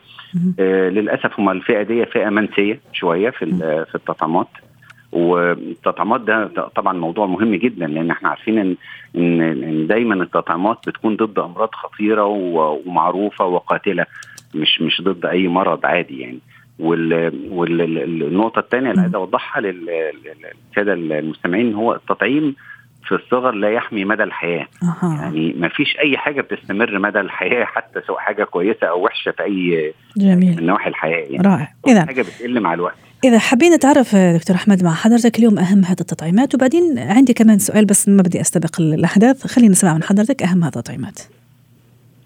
آه، 0.60 0.90
للأسف 0.90 1.40
هم 1.40 1.50
الفئة 1.50 1.82
دي 1.82 2.06
فئة 2.06 2.30
منسية 2.30 2.80
شوية 2.94 3.30
في 3.30 3.46
في 3.90 3.96
التطعيمات 3.96 4.48
والتطعيمات 5.12 6.22
ده 6.22 6.48
طبعا 6.76 6.94
موضوع 6.94 7.26
مهم 7.26 7.56
جدا 7.56 7.88
لأن 7.88 8.12
إحنا 8.12 8.30
عارفين 8.30 8.58
ان 8.60 8.76
ان 9.42 9.88
دايما 9.88 10.14
التطعيمات 10.24 10.78
بتكون 10.88 11.16
ضد 11.16 11.40
أمراض 11.40 11.70
خطيرة 11.74 12.26
ومعروفة 12.26 13.46
وقاتلة 13.46 14.06
مش 14.56 14.82
مش 14.82 15.02
ضد 15.02 15.26
أي 15.26 15.48
مرض 15.48 15.86
عادي 15.86 16.20
يعني 16.20 16.40
والنقطه 16.80 18.60
الثانية 18.60 18.92
اللي 18.92 19.02
عايز 19.02 19.16
أوضحها 19.16 19.62
لل- 19.62 19.86
لل- 19.86 20.52
للسادة 20.70 20.94
المستمعين 20.94 21.74
هو 21.74 21.96
التطعيم 21.96 22.56
في 23.08 23.16
الصغر 23.16 23.52
لا 23.52 23.70
يحمي 23.72 24.06
مدى 24.06 24.24
الحياة. 24.24 24.68
أها. 24.84 25.18
يعني 25.22 25.54
ما 25.60 25.68
فيش 25.70 25.98
أي 26.00 26.18
حاجة 26.18 26.42
بتستمر 26.42 27.00
مدى 27.00 27.20
الحياة 27.20 27.66
حتى 27.66 28.02
سواء 28.08 28.20
حاجة 28.20 28.44
كويسة 28.44 28.88
أو 28.88 29.06
وحشة 29.06 29.32
في 29.32 29.44
أي 29.44 29.94
جميل. 30.18 30.58
من 30.58 30.66
نواحي 30.66 30.90
الحياة 30.90 31.26
يعني. 31.30 31.48
رائع. 31.48 31.74
اذا 31.88 32.06
حاجة 32.06 32.22
بتقل 32.22 32.60
مع 32.60 32.74
الوقت. 32.74 32.96
إذا 33.24 33.40
حابين 33.40 33.74
نتعرف 33.74 34.16
دكتور 34.16 34.56
أحمد 34.56 34.84
مع 34.84 34.94
حضرتك 34.94 35.40
اليوم 35.40 35.60
أهم 35.60 35.86
هذه 35.86 35.92
التطعيمات 36.02 36.56
وبعدين 36.56 37.00
عندي 37.00 37.34
كمان 37.34 37.58
سؤال 37.60 37.86
بس 37.86 38.10
ما 38.10 38.22
بدي 38.22 38.42
أستبق 38.42 38.82
الأحداث 38.82 39.48
خلينا 39.48 39.72
نسمع 39.72 39.94
من 39.94 40.04
حضرتك 40.04 40.44
أهم 40.44 40.64
هذه 40.64 40.68
التطعيمات. 40.76 41.20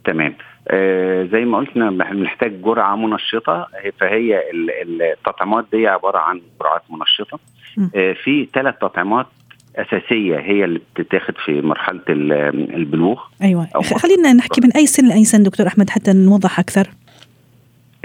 تمام. 0.05 0.33
آه 0.67 1.23
زي 1.23 1.45
ما 1.45 1.57
قلنا 1.57 1.89
بنحتاج 2.13 2.61
جرعة 2.61 2.95
منشطة. 2.95 3.67
فهي 3.99 4.49
ال- 4.51 4.71
ال- 4.71 5.01
التطعيمات 5.01 5.65
دي 5.73 5.87
عبارة 5.87 6.17
عن 6.17 6.41
جرعات 6.61 6.81
منشطة. 6.89 7.39
آه 7.95 8.13
في 8.13 8.47
ثلاث 8.53 8.75
تطعيمات 8.81 9.25
أساسية 9.75 10.37
هي 10.39 10.63
اللي 10.65 10.81
بتتاخد 10.95 11.33
في 11.45 11.61
مرحلة 11.61 12.01
ال- 12.09 12.75
البلوغ. 12.75 13.19
خ- 13.83 13.97
خلينا 13.97 14.33
نحكي 14.33 14.61
من 14.61 14.71
أي 14.71 14.85
سن 14.85 15.07
لأي 15.07 15.23
سن 15.25 15.43
دكتور 15.43 15.67
أحمد 15.67 15.89
حتى 15.89 16.13
نوضح 16.13 16.59
أكثر. 16.59 16.87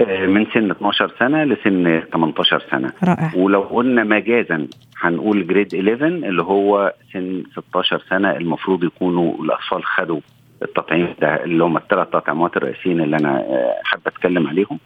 آه 0.01 0.25
من 0.25 0.45
سن 0.53 0.71
12 0.71 1.11
سنة 1.19 1.43
لسن 1.43 2.01
18 2.13 2.63
سنة. 2.71 2.91
رائع. 3.03 3.31
ولو 3.35 3.61
قلنا 3.61 4.03
مجازا 4.03 4.67
هنقول 5.01 5.47
جريد 5.47 5.75
11 5.75 6.05
اللي 6.07 6.41
هو 6.41 6.93
سن 7.13 7.43
16 7.55 8.01
سنة 8.09 8.31
المفروض 8.31 8.83
يكونوا 8.83 9.43
الأطفال 9.43 9.85
خدوا 9.85 10.19
التطعيم 10.61 11.07
ده 11.21 11.43
اللي 11.43 11.63
هم 11.63 11.77
الثلاث 11.77 12.07
تطعيمات 12.09 12.57
الرئيسيين 12.57 13.01
اللي 13.01 13.17
أنا 13.17 13.43
حابه 13.83 14.03
أتكلم 14.07 14.47
عليهم. 14.47 14.79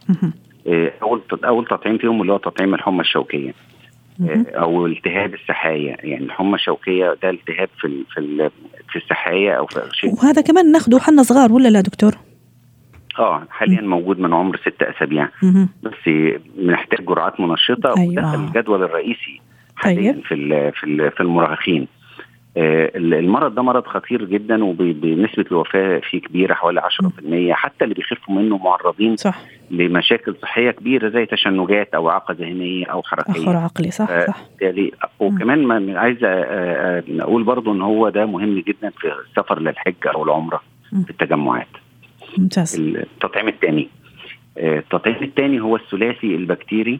آه، 0.67 0.91
أول 1.01 1.21
أول 1.45 1.65
تطعيم 1.65 1.97
فيهم 1.97 2.21
اللي 2.21 2.33
هو 2.33 2.37
تطعيم 2.37 2.73
الحمى 2.73 3.01
الشوكية. 3.01 3.53
آه، 4.29 4.45
أو 4.51 4.85
التهاب 4.85 5.33
السحايا 5.33 5.97
يعني 6.03 6.25
الحمى 6.25 6.55
الشوكية 6.55 7.15
ده 7.23 7.29
التهاب 7.29 7.69
في 7.79 8.03
في 8.13 8.49
في 8.89 8.95
السحايا 8.95 9.53
أو 9.57 9.65
في 9.65 9.79
اغشيه 9.79 10.09
وهذا 10.11 10.41
كمان 10.41 10.71
ناخده 10.71 10.99
حنا 10.99 11.23
صغار 11.23 11.51
ولا 11.53 11.67
لا 11.69 11.81
دكتور؟ 11.81 12.11
آه 13.19 13.43
حاليا 13.49 13.81
موجود 13.81 14.19
من 14.19 14.33
عمر 14.33 14.57
ست 14.57 14.83
أسابيع. 14.83 15.29
بس 15.83 16.09
بنحتاج 16.57 17.05
جرعات 17.05 17.39
منشطة 17.39 17.93
أيوة. 17.97 18.09
ودخل 18.11 18.43
الجدول 18.43 18.83
الرئيسي 18.83 19.41
حاليا 19.75 20.11
طيب. 20.11 20.21
في 20.23 20.71
في 20.71 20.83
ال- 20.85 21.11
في 21.11 21.19
المراهقين 21.21 21.87
المرض 22.57 23.55
ده 23.55 23.61
مرض 23.61 23.85
خطير 23.85 24.25
جدا 24.25 24.63
وبنسبه 24.63 25.45
الوفاة 25.51 25.99
فيه 25.99 26.21
كبيرة 26.21 26.53
حوالي 26.53 26.81
10% 26.81 27.51
حتى 27.53 27.83
اللي 27.83 27.95
بيخفوا 27.95 28.35
منه 28.35 28.57
معرضين 28.57 29.15
صح. 29.15 29.41
لمشاكل 29.71 30.35
صحية 30.41 30.71
كبيرة 30.71 31.09
زي 31.09 31.25
تشنجات 31.25 31.93
أو 31.95 32.09
إعاقة 32.09 32.33
ذهنية 32.39 32.85
أو 32.85 33.03
حركية. 33.03 33.31
أخر 33.43 33.57
عقلي 33.57 33.91
صح 33.91 34.09
آه، 34.09 34.25
صح. 34.25 34.41
بالتالي 34.49 34.91
وكمان 35.19 35.63
ما 35.63 35.99
عايز 35.99 36.17
أ- 36.17 37.21
أقول 37.21 37.43
برضو 37.43 37.71
إن 37.71 37.81
هو 37.81 38.09
ده 38.09 38.25
مهم 38.25 38.59
جدا 38.59 38.89
في 38.89 39.11
السفر 39.29 39.59
للحج 39.59 39.95
أو 40.15 40.23
العمرة. 40.23 40.61
في 41.05 41.09
التجمعات. 41.09 41.67
ممتاز. 42.37 42.79
التطعيم 42.79 43.47
الثاني 43.47 43.89
التطعيم 44.57 45.15
الثاني 45.21 45.59
هو 45.61 45.75
الثلاثي 45.75 46.35
البكتيري 46.35 46.99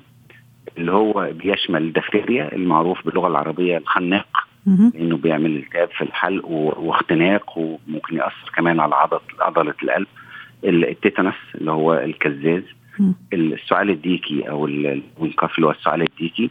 اللي 0.78 0.92
هو 0.92 1.30
بيشمل 1.34 1.82
الدفتيريا 1.84 2.56
المعروف 2.56 3.06
باللغة 3.06 3.28
العربية 3.28 3.78
الخناق. 3.78 4.28
لأنه 4.96 5.18
بيعمل 5.18 5.56
التهاب 5.56 5.90
في 5.98 6.02
الحلق 6.04 6.46
واختناق 6.46 7.58
وممكن 7.58 8.16
يأثر 8.18 8.52
كمان 8.56 8.80
على 8.80 8.96
عضله 8.96 9.20
عضلة 9.40 9.74
القلب. 9.84 10.08
ال 10.64 10.73
tetanus 10.73 11.34
اللي 11.56 11.72
هو 11.72 11.94
الكزاز. 11.94 12.64
السعال 13.34 13.90
الديكي 13.90 14.50
أو 14.50 14.66
ال- 14.66 15.02
الوينكاف 15.18 15.56
اللي 15.56 15.68
هو 15.68 15.72
السعال 15.72 16.02
الديكي 16.02 16.50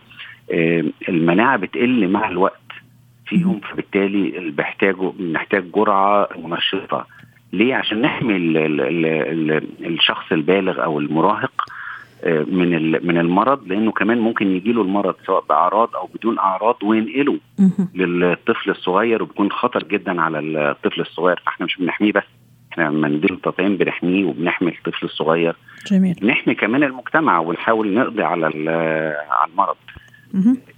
المناعة 1.09 1.57
بتقل 1.57 2.09
مع 2.09 2.29
الوقت 2.29 2.61
فيهم 3.27 3.61
فبالتالي 3.61 4.51
بيحتاجوا 4.51 5.13
بنحتاج 5.19 5.65
جرعة 5.71 6.29
منشطة. 6.39 7.07
ليه؟ 7.53 7.75
عشان 7.75 8.01
نحمي 8.01 8.37
ال 8.37 8.57
ال 8.57 8.81
ال 8.81 9.07
ال 9.51 9.87
الشخص 9.87 10.33
البالغ 10.33 10.85
أو 10.85 10.99
المراهق 10.99 11.65
من 12.27 12.93
من 13.07 13.19
المرض 13.19 13.67
لأنه 13.69 13.93
كمان 13.93 14.19
ممكن 14.19 14.47
يجي 14.57 14.73
له 14.73 14.83
المرض 14.83 15.15
سواء 15.27 15.45
بأعراض 15.49 15.97
أو 15.97 16.09
بدون 16.15 16.39
أعراض 16.39 16.77
وينقله. 16.83 17.39
للطفل 17.95 18.71
الصغير 18.71 19.23
وبيكون 19.23 19.53
خطر 19.53 19.83
جدا 19.85 20.21
على 20.23 20.39
الطفل 20.39 21.01
الصغير. 21.01 21.43
فإحنا 21.47 21.67
مش 21.67 21.77
بنحميه 21.77 22.13
بس 22.13 22.23
إحنا 22.73 22.83
لما 22.85 23.09
نديله 23.09 23.35
التطعيم 23.35 23.77
بنحميه 23.77 24.25
وبنحمي 24.25 24.69
الطفل 24.69 25.07
الصغير. 25.07 25.57
جميل. 25.87 26.17
نحمي 26.23 26.55
كمان 26.55 26.83
المجتمع 26.83 27.39
ونحاول 27.39 27.95
نقضي 27.95 28.23
على 28.23 28.47
على 28.47 29.51
المرض. 29.53 29.77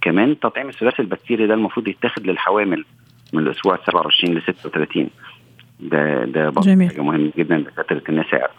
كمان 0.01 0.39
تطعيم 0.39 0.69
الثلاثي 0.69 1.01
البكتيري 1.01 1.47
ده 1.47 1.53
المفروض 1.53 1.87
يتاخد 1.87 2.27
للحوامل 2.27 2.85
من 3.33 3.43
الأسبوع 3.43 3.79
27 3.87 4.35
ل 4.35 4.41
36 4.41 5.09
ده 5.79 6.25
ده 6.25 6.49
برضه. 6.49 6.69
حاجة 6.87 7.01
مهمة 7.01 7.31
جدا 7.37 7.57
لفترة 7.57 8.01
النساء. 8.09 8.51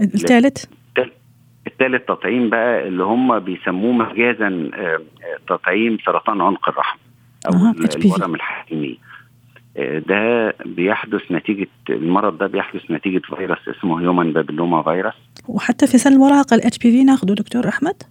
الثالث؟ 0.00 0.64
الثالث 1.66 2.02
تطعيم 2.08 2.50
بقى 2.50 2.88
اللي 2.88 3.04
هم 3.04 3.38
بيسموه 3.38 3.92
مجازا 3.92 4.70
آه، 4.74 4.78
آه، 4.78 5.00
تطعيم 5.48 5.98
سرطان 6.06 6.40
عنق 6.40 6.68
الرحم 6.68 6.98
أو 7.46 7.52
HPV. 7.72 8.06
الورم 8.06 8.34
الحليمي 8.34 8.98
آه، 9.76 9.98
ده 9.98 10.54
بيحدث 10.66 11.32
نتيجة 11.32 11.68
المرض 11.90 12.38
ده 12.38 12.46
بيحدث 12.46 12.90
نتيجة 12.90 13.22
فيروس 13.36 13.68
اسمه 13.68 14.00
human 14.00 14.32
papilloma 14.32 14.82
virus 14.82 15.14
وحتى 15.48 15.86
في 15.86 15.98
سن 15.98 16.12
المراهقة 16.12 16.54
ال 16.54 16.78
HPV 16.78 17.04
ناخده 17.04 17.34
دكتور 17.34 17.68
أحمد؟ 17.68 18.02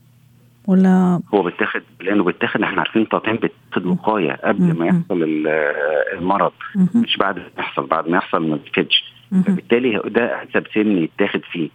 ولا؟ 0.67 1.19
هو 1.33 1.43
بيتاخد 1.43 1.81
لأنه 2.01 2.24
بيتاخد 2.24 2.62
إحنا 2.62 2.79
عارفين 2.79 3.01
التطعيم 3.01 3.36
بيتاخد 3.38 3.86
وقاية 3.86 4.31
قبل 4.43 4.74
ما. 4.79 4.86
يحصل 4.86 5.24
ال- 5.24 5.48
آه، 5.48 6.17
المرض. 6.17 6.51
مش 6.95 7.17
بعد 7.17 7.38
ما 7.38 7.43
يحصل 7.60 7.86
بعد 7.88 8.07
ما 8.10 8.17
يحصل 8.17 8.50
ما 8.50 8.55
بيتفيدش 8.55 9.13
مهم. 9.31 9.43
فبالتالي 9.43 10.01
ده 10.05 10.41
انسب 10.41 10.63
سن 10.74 10.98
يتاخد 10.98 11.41
فيه. 11.51 11.69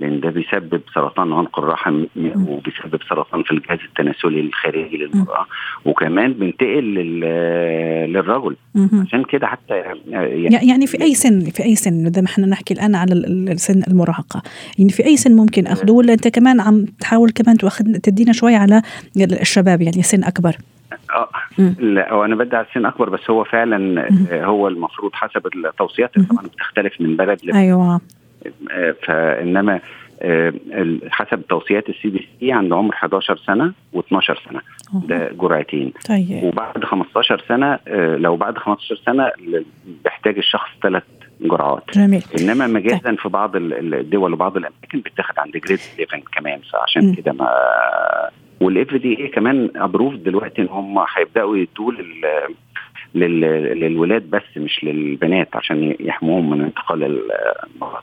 لأن 0.00 0.20
ده 0.20 0.30
بيسبب 0.30 0.80
سرطان 0.94 1.32
عنق 1.32 1.58
الرحم 1.58 2.04
وبيسبب 2.48 3.00
سرطان 3.08 3.42
في 3.42 3.50
الجهاز 3.50 3.78
التناسلي 3.88 4.40
الخارجي 4.40 4.96
للمرأة. 4.96 5.46
وكمان 5.84 6.32
بينتقل 6.32 6.94
لل- 6.94 8.12
للرجل. 8.12 8.56
عشان 9.06 9.24
كده 9.24 9.46
حتى 9.46 9.74
يعني 10.08 10.44
يع- 10.54 10.62
يعني 10.62 10.86
في 10.86 11.02
أي 11.02 11.14
سن 11.14 11.40
في 11.40 11.64
أي 11.64 11.74
سن 11.74 12.06
اذا 12.06 12.20
ما 12.22 12.26
إحنا 12.28 12.46
نحكي 12.46 12.74
الآن 12.74 12.94
على 12.94 13.14
السن 13.14 13.82
المراهقة. 13.88 14.42
يعني 14.78 14.90
في 14.90 15.04
أي 15.06 15.16
سن 15.16 15.36
ممكن 15.36 15.66
اخذه 15.66 15.90
ولا 15.92 16.12
أنت 16.12 16.28
كمان 16.28 16.60
عم 16.60 16.84
تحاول 17.00 17.30
كمان 17.30 17.56
تاخذ 17.56 17.84
تدينا 17.84 18.32
شوي 18.32 18.54
على 18.54 18.82
الشباب 19.16 19.82
يعني 19.82 20.02
سن 20.02 20.24
أكبر؟ 20.24 20.56
آه. 21.14 21.28
مم. 21.58 21.74
لا 21.80 22.12
هو 22.12 22.24
أنا 22.24 22.34
بدي 22.36 22.56
على 22.56 22.66
السن 22.70 22.86
أكبر 22.86 23.08
بس 23.10 23.30
هو 23.30 23.44
فعلا 23.44 24.08
آه، 24.30 24.44
هو 24.44 24.68
المفروض 24.68 25.10
حسب 25.14 25.46
التوصيات 25.46 26.14
طبعا 26.18 26.42
بتختلف 26.46 27.00
من 27.00 27.16
بلد 27.16 27.38
لبلد. 27.44 27.56
أيوه. 27.56 27.94
آه، 27.94 28.00
فإنما 29.02 29.80
آه، 30.22 30.52
حسب 31.10 31.42
توصيات 31.48 31.88
ال 31.88 32.08
CDC 32.08 32.52
عند 32.52 32.72
عمر 32.72 32.94
11 32.94 33.36
سنة 33.46 33.72
و12 33.96 34.20
سنة. 34.48 34.60
ده 34.94 35.30
جرعتين. 35.32 35.92
طيب. 36.08 36.42
وبعد 36.44 36.84
15 36.84 37.44
سنة 37.48 37.78
آه، 37.88 38.16
لو 38.16 38.36
بعد 38.36 38.58
15 38.58 38.96
سنة 39.06 39.30
بيحتاج 40.04 40.38
الشخص 40.38 40.68
ثلاث 40.82 41.02
جرعات. 41.40 41.82
جميل. 41.94 42.22
إنما 42.40 42.66
مجازا 42.66 43.14
في 43.14 43.28
بعض 43.28 43.56
ال- 43.56 43.94
الدول 43.94 44.32
وبعض 44.32 44.56
الأماكن 44.56 45.00
بتاخد 45.00 45.38
عند 45.38 45.52
grade 45.56 45.78
11 45.78 46.22
كمان 46.32 46.58
م. 46.58 46.62
فعشان 46.72 47.14
كده 47.14 47.32
ما 47.32 47.48
والاف 48.60 48.94
دي 48.94 49.18
اي 49.20 49.28
كمان 49.28 49.70
ابروف 49.76 50.14
دلوقتي 50.14 50.62
إن 50.62 50.68
هم 50.70 50.98
هيبدأوا 51.16 51.56
يدوا 51.56 51.92
للولاد 53.14 54.22
بس 54.22 54.42
مش 54.56 54.84
للبنات 54.84 55.48
عشان 55.54 55.94
يحموهم 56.00 56.50
من 56.50 56.60
انتقال 56.60 57.04
المرض 57.04 58.02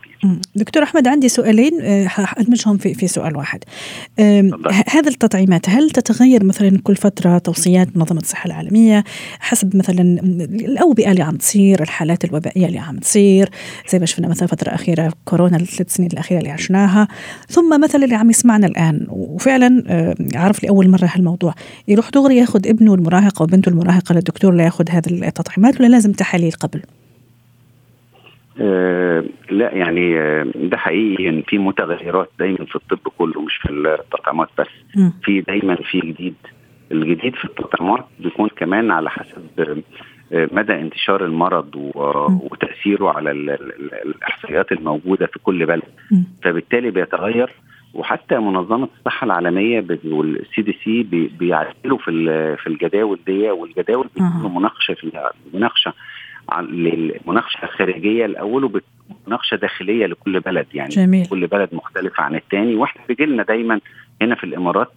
دكتور 0.55 0.83
أحمد 0.83 1.07
عندي 1.07 1.29
سؤالين 1.29 1.81
آه، 1.81 2.07
ادمجهم 2.37 2.77
في 2.77 2.93
في 2.93 3.07
سؤال 3.07 3.37
واحد. 3.37 3.63
هذا 4.89 5.09
التطعيمات 5.09 5.69
هل 5.69 5.89
تتغير 5.89 6.43
مثلا 6.43 6.79
كل 6.83 6.95
فترة 6.95 7.37
توصيات 7.37 7.97
منظمة 7.97 8.19
الصحة 8.19 8.45
العالمية 8.47 9.03
حسب 9.39 9.75
مثلا 9.75 10.01
الاوبئه 10.41 11.11
اللي 11.11 11.23
عم 11.23 11.35
تصير 11.35 11.81
الحالات 11.81 12.25
الوبائية 12.25 12.65
اللي 12.65 12.79
عم 12.79 12.97
تصير؟ 12.97 13.49
زي 13.89 13.99
ما 13.99 14.05
شفنا 14.05 14.27
مثلا 14.27 14.47
فترة 14.47 14.69
أخيرة 14.69 15.13
كورونا 15.25 15.57
الثلاث 15.57 15.93
سنين 15.93 16.09
الأخيرة 16.13 16.39
اللي 16.39 16.51
عشناها. 16.51 17.07
ثم 17.47 17.81
مثلا 17.81 18.03
اللي 18.03 18.15
عم 18.15 18.29
يسمعنا 18.29 18.67
الآن 18.67 19.07
وفعلا 19.09 19.83
آه، 19.87 20.15
عرف 20.35 20.63
لأول 20.63 20.89
مرة 20.89 21.09
هالموضوع. 21.15 21.53
يروح 21.87 22.09
دغري 22.09 22.37
ياخذ 22.37 22.67
ابنه 22.67 22.93
المراهق 22.93 23.41
أو 23.41 23.47
بنته 23.47 23.69
المراهقة 23.69 24.15
للدكتور 24.15 24.53
لياخذ 24.53 24.85
هذه 24.97 25.27
التطعيمات 25.27 25.81
ولا 25.81 25.87
لازم 25.87 26.11
تحاليل 26.11 26.51
قبل؟ 26.51 26.81
آه 28.61 29.23
لا 29.49 29.73
يعني 29.73 30.19
آه 30.19 30.47
ده 30.55 30.77
حقيقي 30.77 31.29
ان 31.29 31.41
في 31.41 31.57
متغيرات 31.57 32.29
دايما 32.39 32.65
في 32.65 32.75
الطب 32.75 33.11
كله 33.17 33.41
مش 33.41 33.55
في 33.55 33.71
التطعيمات 33.71 34.49
بس 34.59 34.67
م. 34.95 35.09
في 35.23 35.41
دايما 35.41 35.75
في 35.75 35.99
جديد 35.99 36.35
الجديد 36.91 37.35
في 37.35 37.45
التطعيمات 37.45 38.05
بيكون 38.19 38.49
كمان 38.49 38.91
على 38.91 39.09
حسب 39.09 39.47
آه 39.59 39.77
مدى 40.31 40.73
انتشار 40.73 41.25
المرض 41.25 41.75
وتأثيره 42.51 43.09
على 43.09 43.31
الإحصائيات 44.05 44.71
الموجودة 44.71 45.25
في 45.25 45.39
كل 45.39 45.65
بلد 45.65 45.83
م. 46.11 46.21
فبالتالي 46.43 46.91
بيتغير 46.91 47.49
وحتى 47.93 48.37
منظمة 48.37 48.89
الصحة 48.99 49.25
العالمية 49.25 49.85
والسي 50.05 50.61
دي 50.61 50.77
سي 50.83 51.03
بيعدلوا 51.39 51.97
في 51.97 52.11
في 52.57 52.67
الجداول 52.67 53.19
دي 53.27 53.51
والجداول 53.51 54.07
بيكونوا 54.15 54.59
مناقشة 54.59 54.93
فيها 54.93 55.31
مناقشة 55.53 55.93
للمناقشه 56.59 57.65
خارجية 57.65 58.25
الأول 58.25 58.81
ومناقشه 59.25 59.55
داخلية 59.55 60.05
لكل 60.05 60.39
بلد 60.39 60.67
يعني 60.73 60.89
جميل. 60.89 61.25
كل 61.25 61.47
بلد 61.47 61.69
مختلف 61.71 62.19
عن 62.19 62.35
الثاني 62.35 62.75
وإحنا 62.75 63.01
بيجي 63.07 63.25
لنا 63.25 63.43
دايما 63.43 63.79
هنا 64.21 64.35
في 64.35 64.43
الإمارات 64.43 64.91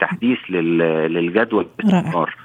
تحديث 0.00 0.38
للجدول 0.48 1.66
باستمرار. 1.78 2.36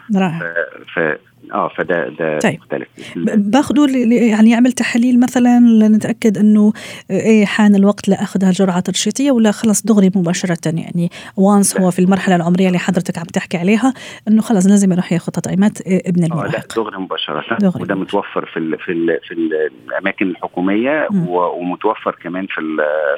آه 1.53 1.71
فده 1.77 2.09
ده 2.09 2.39
طيب. 2.39 2.59
مختلف 2.59 2.87
باخذوا 3.15 3.87
يعني 3.87 4.49
يعمل 4.51 4.71
تحاليل 4.71 5.19
مثلا 5.19 5.59
لنتأكد 5.59 6.37
إنه 6.37 6.73
إيه 7.11 7.45
حان 7.45 7.75
الوقت 7.75 8.09
لاخذ 8.09 8.43
هالجرعه 8.43 8.77
الترشيحيه 8.77 9.31
ولا 9.31 9.51
خلص 9.51 9.85
دغري 9.85 10.11
مباشرة 10.15 10.57
يعني 10.65 11.09
وانس 11.37 11.79
هو 11.79 11.91
في 11.91 11.99
المرحلة 11.99 12.35
العمرية 12.35 12.67
اللي 12.67 12.79
حضرتك 12.79 13.17
عم 13.17 13.25
تحكي 13.25 13.57
عليها 13.57 13.93
إنه 14.27 14.41
خلص 14.41 14.67
لازم 14.67 14.91
يروح 14.91 15.13
ياخذ 15.13 15.31
تطعيمات 15.31 15.77
ابن 15.87 16.23
المراهق 16.23 16.45
آه 16.45 16.51
لا 16.51 16.63
دغري 16.75 16.97
مباشرة 16.97 17.57
دغري. 17.59 17.83
وده 17.83 17.95
متوفر 17.95 18.45
في 18.45 18.59
ال 18.59 18.79
في 18.79 18.91
ال 18.91 19.19
في 19.27 19.33
الأماكن 19.33 20.27
الحكومية 20.27 21.07
م. 21.11 21.27
ومتوفر 21.29 22.15
كمان 22.23 22.47
في 22.47 22.61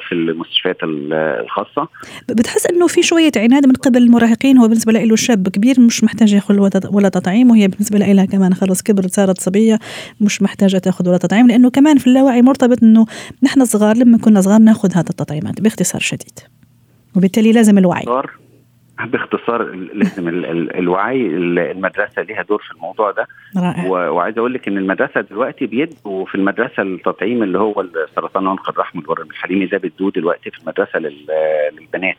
في 0.08 0.14
المستشفيات 0.14 0.76
الخاصة 0.82 1.88
بتحس 2.28 2.66
إنه 2.66 2.86
في 2.86 3.02
شوية 3.02 3.32
عناد 3.36 3.66
من 3.66 3.72
قبل 3.72 4.02
المراهقين 4.02 4.58
هو 4.58 4.68
بالنسبة 4.68 4.92
له 4.92 4.98
شاب 5.16 5.48
كبير 5.48 5.80
مش 5.80 6.04
محتاج 6.04 6.32
ياخذ 6.32 6.58
ولا 6.92 7.08
تطعيم 7.08 7.50
وهي 7.50 7.68
بالنسبة 7.68 7.98
كمان 8.24 8.54
خلص 8.54 8.82
كبرت 8.82 9.10
صارت 9.10 9.40
صبية 9.40 9.78
مش 10.20 10.42
محتاجة 10.42 10.78
تأخذ 10.78 11.08
ولا 11.08 11.18
تطعيم 11.18 11.48
لأنه 11.48 11.70
كمان 11.70 11.98
في 11.98 12.06
اللاوعي 12.06 12.42
مرتبط 12.42 12.82
إنه 12.82 13.06
نحن 13.42 13.64
صغار 13.64 13.96
لما 13.96 14.18
كنا 14.18 14.40
صغار 14.40 14.60
نأخذ 14.60 14.92
هذه 14.92 15.10
التطعيمات 15.10 15.60
باختصار 15.60 16.00
شديد. 16.00 16.38
وبالتالي 17.16 17.52
لازم 17.52 17.78
الوعي. 17.78 18.04
باختصار 19.04 19.62
لازم 19.94 20.28
الوعي 20.78 21.26
المدرسة 21.26 22.22
ليها 22.22 22.42
دور 22.42 22.62
في 22.62 22.74
الموضوع 22.74 23.10
ده. 23.10 23.26
رائع. 23.56 23.86
وعايز 23.88 24.38
أقول 24.38 24.54
لك 24.54 24.68
إن 24.68 24.78
المدرسة 24.78 25.20
دلوقتي 25.20 25.66
بيدوا 25.66 26.24
في 26.24 26.34
المدرسة 26.34 26.82
التطعيم 26.82 27.42
اللي 27.42 27.58
هو 27.58 27.80
السرطان 27.80 28.46
عنق 28.46 28.68
الرحم 28.68 28.98
والورم 28.98 29.30
الحليمي 29.30 29.66
ده 29.66 29.78
بيدوه 29.78 30.10
دلوقتي 30.10 30.50
في 30.50 30.58
المدرسة 30.58 30.98
للبنات. 30.98 32.16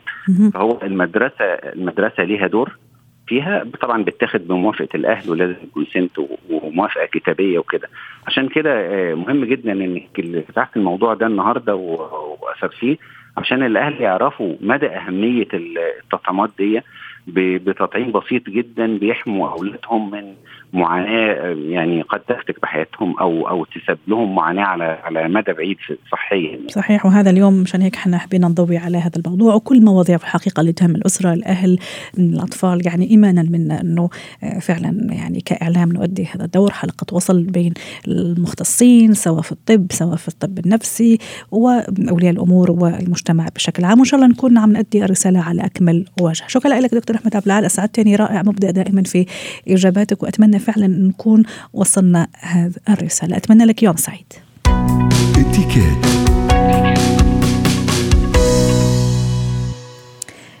فهو 0.54 0.78
المدرسة 0.82 1.44
المدرسة 1.44 2.22
ليها 2.22 2.46
دور. 2.46 2.78
فيها 3.26 3.64
طبعا 3.80 4.02
بتاخد 4.04 4.48
بموافقة 4.48 4.88
الأهل 4.94 5.30
ولازم 5.30 5.54
يكون 5.64 5.86
سنت 5.92 6.18
وموافقة 6.50 7.06
كتابية 7.06 7.58
وكده. 7.58 7.88
عشان 8.26 8.48
كده 8.48 8.70
آه، 8.80 9.14
مهم 9.14 9.44
جدا 9.44 9.72
انك 9.72 10.44
فتحت 10.48 10.76
الموضوع 10.76 11.14
ده 11.14 11.26
النهارده 11.26 11.74
وأثر 11.74 12.68
فيه 12.68 12.96
عشان 13.36 13.62
الأهل 13.62 14.00
يعرفوا 14.00 14.56
مدى 14.60 14.86
أهمية 14.86 15.48
التطعيمات 15.54 16.50
دي 16.58 16.80
بتطعيم 17.28 18.12
بسيط 18.12 18.50
جدا 18.50 18.98
بيحموا 18.98 19.50
أولادهم 19.50 20.10
من 20.10 20.34
معاناة 20.72 21.56
يعني 21.68 22.02
قد 22.02 22.20
تفتك 22.20 22.60
بحياتهم 22.62 23.18
أو 23.18 23.48
أو 23.48 23.64
تسبب 23.64 23.98
لهم 24.08 24.34
معاناة 24.34 24.64
على 24.64 24.84
على 24.84 25.28
مدى 25.28 25.52
بعيد 25.52 25.76
صحيا. 26.12 26.58
صحيح 26.68 27.06
وهذا 27.06 27.30
اليوم 27.30 27.54
مشان 27.54 27.82
هيك 27.82 27.96
إحنا 27.96 28.18
حبينا 28.18 28.48
نضوي 28.48 28.76
على 28.76 28.98
هذا 28.98 29.12
الموضوع 29.16 29.54
وكل 29.54 29.84
مواضيع 29.84 30.16
في 30.16 30.24
الحقيقة 30.24 30.60
اللي 30.60 30.72
تهم 30.72 30.90
الأسرة 30.90 31.32
الأهل 31.32 31.78
الأطفال 32.18 32.86
يعني 32.86 33.10
إيمانا 33.10 33.42
منا 33.42 33.80
إنه 33.80 34.08
آه، 34.42 34.58
فعلا 34.58 35.08
يعني 35.10 35.40
كإعلام 35.40 35.92
نؤدي 35.92 36.26
هذا 36.34 36.44
الدور 36.44 36.70
حلقة 36.70 37.14
وصل 37.14 37.42
بين 37.42 37.72
المختصين 38.08 39.12
سواء 39.14 39.42
في 39.42 39.52
الطب 39.52 39.86
سواء 39.90 40.16
في 40.16 40.28
الطب 40.28 40.58
النفسي 40.58 41.18
وأولياء 41.50 42.32
الأمور 42.32 42.70
والمجتمع 42.70 43.48
بشكل 43.54 43.84
عام. 43.84 43.98
وإن 43.98 44.04
شاء 44.04 44.20
الله 44.20 44.32
نكون 44.32 44.58
عم 44.58 44.72
نؤدي 44.72 45.04
الرسالة 45.04 45.40
على 45.40 45.64
أكمل 45.64 46.04
وجه. 46.20 46.44
شكرا 46.46 46.80
لك 46.80 46.94
دكتور 46.94 47.16
أحمد 47.16 47.36
عبد 47.36 47.46
العال. 47.46 47.64
اسعدتني 47.64 48.16
رائع 48.16 48.42
مبدع 48.42 48.70
دائما 48.70 49.02
في 49.02 49.26
إجاباتك 49.68 50.22
وأتمنى 50.22 50.55
فعلا 50.58 50.86
نكون 50.86 51.42
وصلنا 51.72 52.28
هذه 52.40 52.74
الرسالة. 52.88 53.36
أتمنى 53.36 53.64
لك 53.64 53.82
يوم 53.82 53.96
سعيد. 53.96 54.32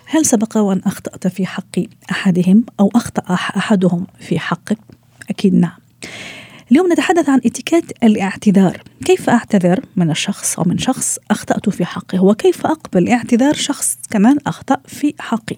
هل 0.06 0.26
سبق 0.26 0.56
وأن 0.56 0.80
أخطأت 0.86 1.26
في 1.26 1.46
حق 1.46 1.78
أحدهم 2.10 2.64
أو 2.80 2.90
أخطأ 2.94 3.34
أحدهم 3.34 4.06
في 4.20 4.38
حقك؟ 4.38 4.78
أكيد 5.30 5.54
نعم. 5.54 5.85
اليوم 6.70 6.92
نتحدث 6.92 7.28
عن 7.28 7.38
اتيكيت 7.38 8.04
الاعتذار. 8.04 8.76
كيف 9.04 9.30
أعتذر 9.30 9.80
من 9.96 10.10
الشخص 10.10 10.58
أو 10.58 10.64
من 10.66 10.78
شخص 10.78 11.18
أخطأت 11.30 11.68
في 11.70 11.84
حقه؟ 11.84 12.24
وكيف 12.24 12.66
أقبل؟ 12.66 13.08
اعتذار 13.08 13.54
شخص 13.54 13.98
كمان 14.10 14.38
أخطأ 14.46 14.76
في 14.86 15.14
حقي. 15.18 15.56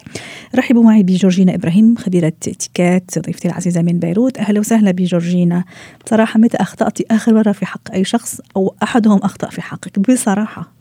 رحبوا 0.55 0.85
معي 0.85 1.03
بجورجينا 1.03 1.55
إبراهيم 1.55 1.97
خبيرة 1.97 2.27
اتيكيت 2.27 3.19
ضيفتي 3.19 3.49
العزيزة 3.49 3.83
من 3.83 3.99
بيروت. 3.99 4.39
أهلا 4.39 4.61
وسهلا 4.61 4.91
بجورجينا. 4.91 5.65
بصراحة 6.07 6.41
متى 6.41 6.57
أخطأتي 6.57 7.05
آخر 7.11 7.35
مرة 7.35 7.53
في 7.53 7.67
حق 7.67 7.93
أي 7.93 8.05
شخص 8.05 8.41
أو 8.57 8.75
أحدهم 8.83 9.19
أخطأ 9.23 9.51
في 9.51 9.63
حقك؟ 9.63 9.99
بصراحة. 9.99 10.73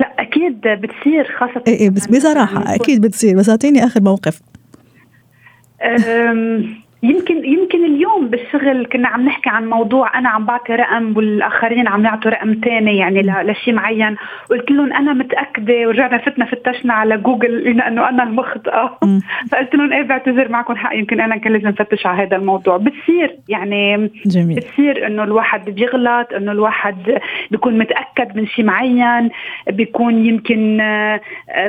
لا 0.00 0.14
أكيد 0.18 0.60
بتصير 0.60 1.36
خاصة 1.38 1.62
إيه, 1.68 1.80
إيه 1.80 1.90
بس 1.90 2.06
بصراحة 2.06 2.74
أكيد 2.74 3.00
بتصير. 3.00 3.36
بس 3.36 3.48
أعطيني 3.48 3.84
آخر 3.84 4.00
موقف. 4.02 4.40
يمكن 7.02 7.44
يمكن 7.44 7.84
اليوم 7.84 8.28
بالشغل 8.28 8.86
كنا 8.86 9.08
عم 9.08 9.24
نحكي 9.24 9.50
عن 9.50 9.68
موضوع 9.68 10.18
أنا 10.18 10.28
عم 10.28 10.44
بعطي 10.44 10.74
رقم 10.74 11.16
والآخرين 11.16 11.88
عم 11.88 12.04
يعطوا 12.04 12.30
رقم 12.30 12.54
ثاني 12.64 12.96
يعني 12.96 13.22
لشيء 13.22 13.74
معين. 13.74 14.16
قلت 14.50 14.70
لهم 14.70 14.92
أنا 14.92 15.12
متأكدة 15.12 15.74
ورجعنا 15.86 16.18
فتنا 16.18 16.44
فتشنا 16.44 16.94
على 16.94 17.16
جوجل 17.16 17.62
لقينا 17.62 17.88
إنه 17.88 18.08
أنا 18.08 18.22
المخطئة. 18.22 18.98
فقلت 19.50 19.74
لهم 19.74 19.92
إيه 19.92 20.02
بعتذر 20.02 20.48
معكم 20.48 20.76
حق 20.76 20.96
يمكن 20.96 21.20
أنا 21.20 21.36
كان 21.36 21.52
لازم 21.52 21.72
فتش 21.72 22.06
على 22.06 22.22
هذا 22.22 22.36
الموضوع. 22.36 22.76
بتصير 22.76 23.36
يعني 23.48 24.10
جميل. 24.26 24.56
بتصير 24.56 25.06
إنه 25.06 25.24
الواحد 25.24 25.70
بيغلط 25.70 26.32
إنه 26.32 26.52
الواحد 26.52 27.18
بيكون 27.50 27.78
متأكد 27.78 28.36
من 28.36 28.46
شيء 28.46 28.64
معين 28.64 29.30
بيكون 29.70 30.26
يمكن 30.26 30.80
آه، 30.80 31.20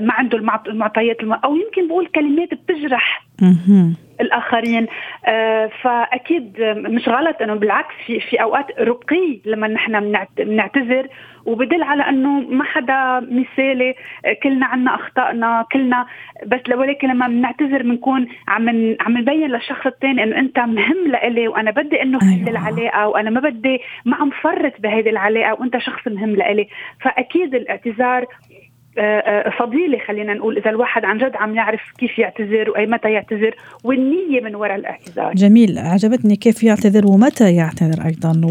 ما 0.02 0.14
عنده 0.14 0.38
المعطيات 0.68 1.18
أو 1.24 1.56
يمكن 1.56 1.88
بقول 1.88 2.06
كلمات 2.06 2.50
بتجرح. 2.54 3.24
الآخرين 4.22 4.88
آه 5.26 5.70
فأكيد 5.82 6.62
مش 6.78 7.10
غلط 7.10 7.42
إنه 7.42 7.54
بالعكس 7.54 7.96
في 8.06 8.20
في 8.20 8.42
أوقات 8.42 8.80
رقي 8.80 9.40
لما 9.46 9.68
نحن 9.68 10.26
بنعتذر 10.38 11.08
وبدل 11.46 11.84
على 11.84 12.10
إنه 12.10 12.40
ما 12.40 12.64
حدا 12.64 13.20
مثالي 13.20 13.96
كلنا 14.44 14.66
عنا 14.66 14.96
أخطائنا 14.96 15.66
كلنا 15.72 16.06
بس 16.46 16.60
ولكن 16.76 17.08
لما 17.08 17.28
بنعتذر 17.28 17.84
بنكون 17.84 18.28
عم 18.48 18.70
عم 19.00 19.18
نبين 19.18 19.50
للشخص 19.50 19.86
الثاني 19.86 20.24
إنه 20.24 20.40
أنت 20.40 20.60
مهم 20.60 21.08
لإلي 21.08 21.48
وأنا 21.48 21.72
بدي 21.72 22.02
إنه 22.02 22.20
في 22.20 22.26
أيوة. 22.26 22.50
العلاقة 22.50 23.08
وأنا 23.08 23.30
ما 23.30 23.40
بدي 23.40 23.82
ما 24.06 24.16
عم 24.16 24.30
فرط 24.30 24.74
بهيدي 24.80 25.10
العلاقة 25.10 25.54
وأنت 25.54 25.78
شخص 25.78 26.08
مهم 26.08 26.36
لإلي 26.36 26.68
فأكيد 27.02 27.56
الإعتذار 27.56 28.26
فضيلة 29.60 29.98
خلينا 30.08 30.34
نقول 30.34 30.58
إذا 30.58 30.70
الواحد 30.70 31.06
عن 31.06 31.18
جد 31.18 31.32
عم 31.36 31.56
يعرف 31.56 31.82
كيف 31.98 32.20
يعتذر 32.20 32.70
وأي 32.70 32.86
متى 32.86 33.12
يعتذر 33.12 33.56
والنية 33.84 34.42
من 34.44 34.56
وراء 34.56 34.76
الاعتذار 34.76 35.34
جميل 35.34 35.78
عجبتني 35.78 36.36
كيف 36.36 36.64
يعتذر 36.64 37.08
ومتى 37.08 37.56
يعتذر 37.56 38.06
أيضا 38.06 38.42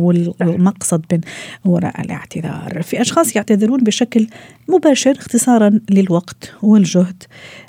والمقصد 0.40 1.04
من 1.12 1.20
وراء 1.64 2.00
الاعتذار. 2.00 2.82
في 2.82 3.00
أشخاص 3.00 3.36
يعتذرون 3.36 3.80
بشكل 3.84 4.26
مباشر 4.68 5.10
اختصارا 5.10 5.80
للوقت 5.90 6.54
والجهد. 6.62 7.22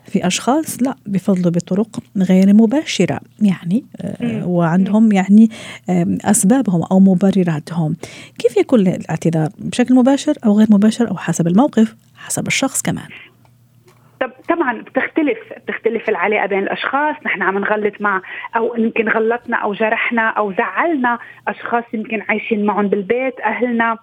في 0.06 0.28
أشخاص 0.28 0.84
لا 0.84 0.96
بفضلوا 1.06 1.52
بطرق 1.52 2.00
غير 2.18 2.54
مباشرة 2.54 3.20
يعني 3.42 3.86
وعندهم 4.46 5.12
يعني 5.12 5.50
أسبابهم 6.26 6.84
أو 6.92 7.00
مبرراتهم. 7.00 7.96
كيف 8.40 8.58
يكون 8.58 8.80
الاعتذار؟ 8.80 9.50
بشكل 9.60 9.96
مباشر 9.96 10.34
أو 10.46 10.58
غير 10.58 10.68
مباشر 10.70 11.10
أو 11.10 11.18
حسب 11.18 11.48
الموقف؟ 11.48 11.96
حسب 12.26 12.48
الشخص 12.48 12.82
كمان. 12.82 13.08
طبعا 14.50 14.82
بتختلف 14.82 15.38
بتختلف 15.58 16.10
العلاقة 16.10 16.46
بين 16.46 16.64
الأشخاص 16.64 17.16
نحن 17.26 17.42
عم 17.42 17.58
نغلط 17.58 18.02
مع 18.02 18.22
أو 18.56 18.76
يمكن 18.76 19.10
غلطنا 19.10 19.58
أو 19.58 19.74
جرحنا 19.74 20.30
أو 20.30 20.54
زعلنا 20.54 21.20
أشخاص 21.48 21.84
يمكن 21.94 22.22
عايشين 22.30 22.66
معهم 22.66 22.88
بالبيت 22.88 23.40
أهلنا 23.40 23.98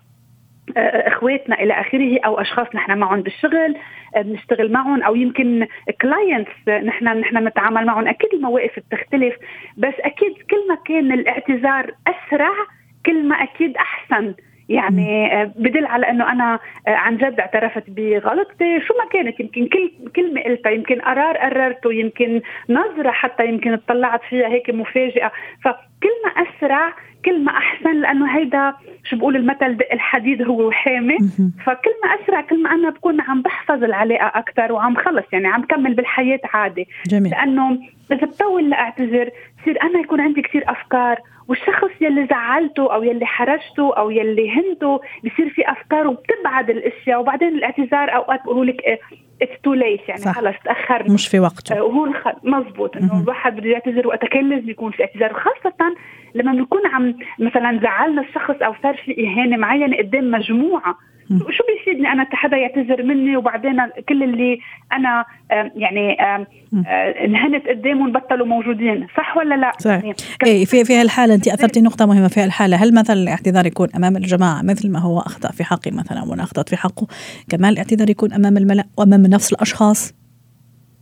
إخواتنا 0.77 1.63
إلى 1.63 1.73
آخره 1.73 2.21
أو 2.27 2.41
أشخاص 2.41 2.67
نحن 2.75 2.99
معهم 2.99 3.21
بالشغل 3.23 3.77
بنشتغل 4.17 4.73
معهم 4.73 5.03
أو 5.03 5.15
يمكن 5.15 5.67
كلاينتس 6.01 6.69
نحن 6.69 7.05
نحن 7.05 7.47
نتعامل 7.47 7.87
معهم. 7.87 8.09
أكيد 8.09 8.35
المواقف 8.35 8.79
بتختلف 8.79 9.35
بس 9.77 9.95
أكيد 10.01 10.33
كل 10.51 10.69
ما 10.69 10.75
كان 10.75 11.13
الاعتذار 11.13 11.95
أسرع 12.07 12.53
كل 13.07 13.29
ما 13.29 13.37
أكيد 13.37 13.77
أحسن. 13.77 14.35
يعني 14.71 15.33
آه، 15.43 15.53
بدل 15.57 15.87
على 15.87 16.11
إنه 16.11 16.33
أنا 16.33 16.59
آه، 16.89 16.91
عن 16.91 17.17
جد 17.17 17.41
اعترفت 17.41 17.85
بغلطتي 17.89 18.81
شو 18.81 18.95
ما 18.95 19.05
كانت 19.13 19.41
يمكن 19.41 19.67
كل 19.67 19.91
كلمه 20.17 20.43
قلتها 20.43 20.71
يمكن 20.71 21.01
قرار 21.01 21.37
قررته 21.37 21.93
يمكن 21.93 22.41
نظرة 22.69 23.11
حتى 23.11 23.47
يمكن 23.47 23.73
اطلعت 23.73 24.21
فيها 24.29 24.49
هيك 24.49 24.71
مفاجئة. 24.71 25.33
فكل 25.65 26.11
ما 26.25 26.43
أسرع 26.43 26.93
كل 27.25 27.45
ما 27.45 27.53
أحسن 27.53 28.01
لأنه 28.01 28.39
هيدا 28.39 28.75
شو 29.05 29.17
بقول 29.17 29.37
المثل 29.37 29.77
دق 29.77 29.93
الحديد 29.93 30.43
هو 30.43 30.69
وحامي. 30.69 31.19
فكل 31.67 31.91
ما 32.05 32.09
أسرع 32.23 32.41
كل 32.41 32.63
ما 32.63 32.71
أنا 32.71 32.91
بكون 32.91 33.21
عم 33.21 33.43
بحفظ 33.43 33.85
العلاقة 33.85 34.27
أكثر 34.27 34.73
وعم 34.73 34.97
خلص 34.97 35.25
يعني 35.33 35.49
عم 35.49 35.63
كمل 35.63 35.95
بالحياة 35.95 36.41
عادي. 36.55 36.89
جميل. 37.07 37.31
لأنه 37.31 37.79
إذا 38.13 38.27
بطول 38.27 38.71
لأعتذر 38.71 39.31
بصير 39.63 39.83
أنا 39.83 40.01
يكون 40.01 40.21
عندي 40.21 40.43
كثير 40.43 40.65
أفكار 40.71 41.21
والشخص 41.49 41.91
يلي 42.01 42.27
زعلته 42.27 42.95
أو 42.95 43.03
يلي 43.03 43.27
حرجته 43.27 43.95
أو 43.97 44.11
يلي 44.11 44.51
هنته 44.51 45.01
بصير 45.25 45.49
في 45.49 45.63
أفكار 45.71 46.07
وبتبعد 46.07 46.71
الأشياء 46.71 47.21
وبعدين 47.21 47.49
الاعتذار 47.49 48.15
أوقات 48.17 48.43
بقولوا 48.45 48.65
لك 48.65 48.83
it's 49.43 49.61
too 49.63 49.75
late 49.75 50.09
يعني 50.09 50.21
خلص 50.21 50.57
تاخر 50.65 51.11
مش 51.11 51.29
في 51.29 51.41
وقته. 51.41 51.79
آه، 51.79 51.83
وهو 51.83 52.09
مزبوط 52.43 52.97
إنه 52.97 53.23
الواحد 53.23 53.57
بده 53.57 53.71
يعتذر 53.71 54.07
وقت 54.07 54.25
كان 54.25 54.49
لازم 54.51 54.71
يكون 54.71 54.93
في 54.93 55.03
اعتذار. 55.03 55.33
خاصه 55.33 55.95
لما 56.35 56.53
بنكون 56.53 56.87
عم 56.87 57.15
مثلا 57.39 57.81
زعلنا 57.83 58.23
الشخص 58.23 58.63
أو 58.63 58.75
صار 58.83 58.97
في 58.97 59.27
إهانة 59.27 59.57
معينة 59.57 59.97
قدام 59.97 60.31
مجموعة 60.31 60.99
شو 61.31 61.65
بيفيدني 61.69 62.13
أنا 62.13 62.27
حدا 62.33 62.57
يعتذر 62.57 63.03
مني 63.03 63.37
وبعدين 63.37 63.77
كل 64.09 64.23
اللي 64.23 64.59
أنا 64.93 65.25
يعني 65.77 66.17
انهنت 67.25 67.69
قدامهم 67.69 68.13
بطلوا 68.13 68.47
موجودين. 68.47 69.07
صح 69.17 69.37
ولا 69.37 69.55
لا؟ 69.55 69.73
صحيح. 69.79 70.05
يعني 70.05 70.15
إيه 70.47 70.65
في 70.65 70.85
في 70.85 70.97
هالحالة 70.97 71.35
انت 71.35 71.49
أثرتي 71.49 71.81
نقطة 71.81 72.07
مهمة 72.07 72.29
في 72.29 72.41
هالحالة. 72.41 72.77
هل 72.77 72.95
مثلا 72.95 73.17
الاعتذار 73.17 73.67
يكون 73.67 73.89
أمام 73.97 74.17
الجماعة 74.17 74.63
مثل 74.63 74.91
ما 74.91 74.99
هو 74.99 75.21
أخطأ 75.21 75.53
في 75.53 75.65
حقي 75.65 75.91
مثلا 75.91 76.23
وأنا 76.23 76.43
أخطأت 76.43 76.69
في 76.69 76.77
حقه 76.77 77.07
كمان 77.49 77.73
الاعتذار 77.73 78.11
يكون 78.11 78.33
أمام 78.33 78.57
الملأ 78.57 78.85
وأمام 78.97 79.23
نفس 79.23 79.53
الأشخاص؟ 79.53 80.20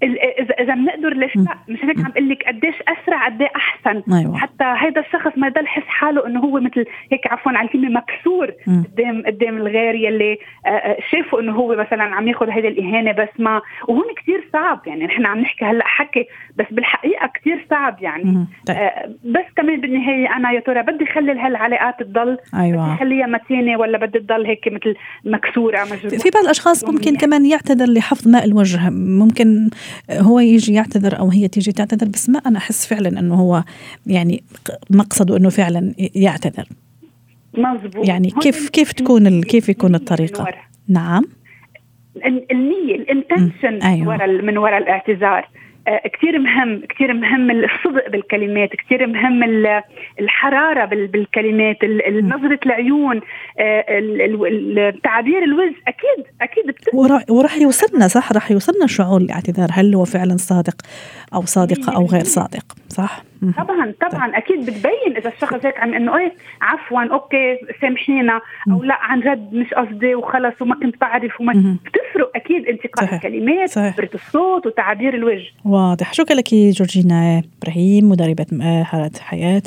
اذا 0.02 0.54
إذا 0.60 0.74
بنقدر 0.74 1.14
ليش 1.14 1.36
لا 1.36 1.58
مش 1.68 1.84
هيك 1.84 1.98
عم 1.98 2.10
بقول 2.10 2.28
لك 2.28 2.42
قديش 2.46 2.74
أسرع 2.88 3.26
قد 3.26 3.42
إيه 3.42 3.50
أحسن. 3.56 4.02
أيوة. 4.12 4.36
حتى 4.36 4.74
هيدا 4.78 5.00
الشخص 5.00 5.32
ما 5.36 5.46
يضل 5.46 5.64
يحس 5.64 5.86
حاله 5.86 6.26
إنه 6.26 6.40
هو 6.40 6.60
مثل 6.60 6.84
هيك 7.12 7.26
عفوا 7.26 7.52
على 7.52 7.66
الكلمة 7.66 7.88
مكسور 7.88 8.50
قدام 8.66 9.22
قدام 9.26 9.56
الغير 9.56 9.94
يلي 9.94 10.38
آه، 10.66 10.68
آه، 10.68 10.96
شافوا 11.10 11.40
إنه 11.40 11.52
هو 11.52 11.76
مثلا 11.76 12.02
عم 12.02 12.28
ياخذ 12.28 12.50
هيدي 12.50 12.68
الإهانة 12.68 13.12
بس 13.12 13.28
ما. 13.38 13.60
وهون 13.88 14.04
كثير 14.16 14.48
صعب 14.52 14.80
يعني 14.86 15.04
نحن 15.04 15.26
عم 15.26 15.38
نحكي 15.38 15.64
هلأ 15.64 15.86
حكي 15.86 16.26
بس 16.56 16.66
بالحقيقة 16.70 17.26
كثير 17.34 17.66
صعب 17.70 18.02
يعني. 18.02 18.46
طيب. 18.66 18.76
آه 18.76 19.14
بس 19.24 19.44
كمان 19.56 19.80
بالنهاية 19.80 20.36
أنا 20.36 20.52
يا 20.52 20.60
ترى 20.60 20.82
بدي 20.82 21.06
خلي 21.06 21.32
هالعلاقات 21.32 22.02
تضل؟ 22.02 22.38
أيوه. 22.54 22.88
بدي 22.88 22.98
خليها 22.98 23.26
متينة 23.26 23.78
ولا 23.78 23.98
بدي 23.98 24.18
تضل 24.18 24.46
هيك 24.46 24.68
مثل 24.68 24.94
مكسورة 25.24 25.84
مجروحة؟ 25.84 26.16
في 26.16 26.30
بعض 26.34 26.44
الأشخاص 26.44 26.84
ممكن. 26.84 27.16
كمان 27.16 27.46
يعتذر 27.46 27.92
لحفظ 27.92 28.28
ماء 28.28 28.44
الوجه. 28.44 28.90
ممكن 28.90 29.70
هو 30.10 30.40
يجي 30.40 30.74
يعتذر 30.74 31.18
أو 31.18 31.30
هي 31.30 31.48
تيجي 31.48 31.72
تعتذر 31.72 32.08
بس 32.08 32.30
ما 32.30 32.38
أنا 32.46 32.58
أحس 32.58 32.86
فعلا 32.86 33.20
إنه 33.20 33.34
هو 33.34 33.64
يعني 34.06 34.42
مقصده 34.90 35.36
إنه 35.36 35.48
فعلا 35.48 35.94
يعتذر. 36.14 36.68
مزبوط 37.54 38.08
يعني 38.08 38.30
كيف 38.30 38.68
كيف 38.68 38.92
تكون 38.92 39.42
كيف 39.42 39.68
يكون 39.68 39.94
الطريقة؟ 39.94 40.46
نعم. 40.88 41.24
النية 42.26 42.94
الانتنشن 42.94 43.82
أيوة. 43.82 44.08
ورا 44.08 44.26
من 44.26 44.58
وراء 44.58 44.78
الإعتذار. 44.78 45.48
كثير 45.88 46.38
مهم 46.38 46.82
كثير 46.88 47.14
مهم 47.14 47.50
الصدق 47.50 48.10
بالكلمات 48.10 48.68
كثير 48.68 49.06
مهم 49.06 49.66
الحرارة 50.20 50.84
بالكلمات 50.84 51.76
نظرة 52.22 52.60
العيون 52.66 53.20
آه، 53.58 54.94
تعابير 55.04 55.44
الوجه 55.44 55.74
أكيد 55.88 56.26
أكيد 56.40 56.74
وراح 57.28 57.56
يوصلنا 57.56 58.08
صح؟ 58.08 58.32
راح 58.32 58.50
يوصلنا 58.50 58.86
شعور 58.86 59.20
الاعتذار 59.20 59.68
هل 59.72 59.94
هو 59.94 60.04
فعلا 60.04 60.36
صادق 60.36 60.76
أو 61.34 61.42
صادقه 61.44 61.96
أو 61.96 62.06
غير 62.06 62.24
صادق 62.24 62.76
صح؟ 62.88 63.27
طبعا 63.56 63.94
طبعا. 64.00 64.26
طيب. 64.26 64.34
أكيد 64.34 64.60
بتبين 64.60 65.16
إذا 65.16 65.28
الشخص 65.28 65.66
هيك 65.66 65.78
عم 65.78 65.94
إنه 65.94 66.18
إيه 66.18 66.32
عفوا 66.62 67.02
أوكي 67.12 67.58
سامحينا 67.80 68.40
أو 68.72 68.82
لا 68.82 68.98
عن 69.00 69.20
جد 69.20 69.54
مش 69.54 69.74
قصدي 69.74 70.14
وخلص 70.14 70.62
وما 70.62 70.74
كنت 70.74 71.00
بعرف 71.00 71.40
وما 71.40 71.52
بتفرق 71.52 72.32
أكيد 72.36 72.66
انتقاء 72.66 73.14
الكلمات 73.14 73.78
نبره 73.78 74.10
الصوت 74.14 74.66
وتعابير 74.66 75.14
الوجه. 75.14 75.50
واضح. 75.64 76.12
شكرا 76.12 76.36
لك 76.36 76.54
جورجينا 76.54 77.42
إبراهيم 77.62 78.08
مدربة 78.08 78.46
مهارة 78.52 79.10
حياة 79.20 79.62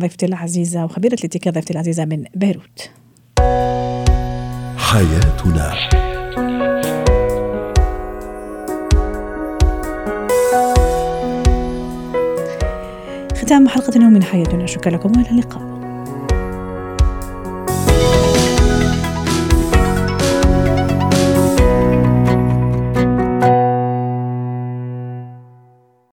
ضيفتي 0.00 0.26
العزيزة 0.26 0.84
وخبيرة 0.84 1.14
الاتيكيت 1.14 1.54
ضيفتي 1.54 1.72
العزيزة 1.72 2.04
من 2.04 2.24
بيروت. 2.34 2.90
حياتنا. 4.76 6.09
ختام 13.50 13.68
حلقة 13.68 13.96
اليوم 13.96 14.12
من 14.12 14.22
حياتنا. 14.22 14.66
شكرا 14.66 14.92
لكم 14.92 15.12
وإلى 15.16 15.30
اللقاء. 15.30 15.79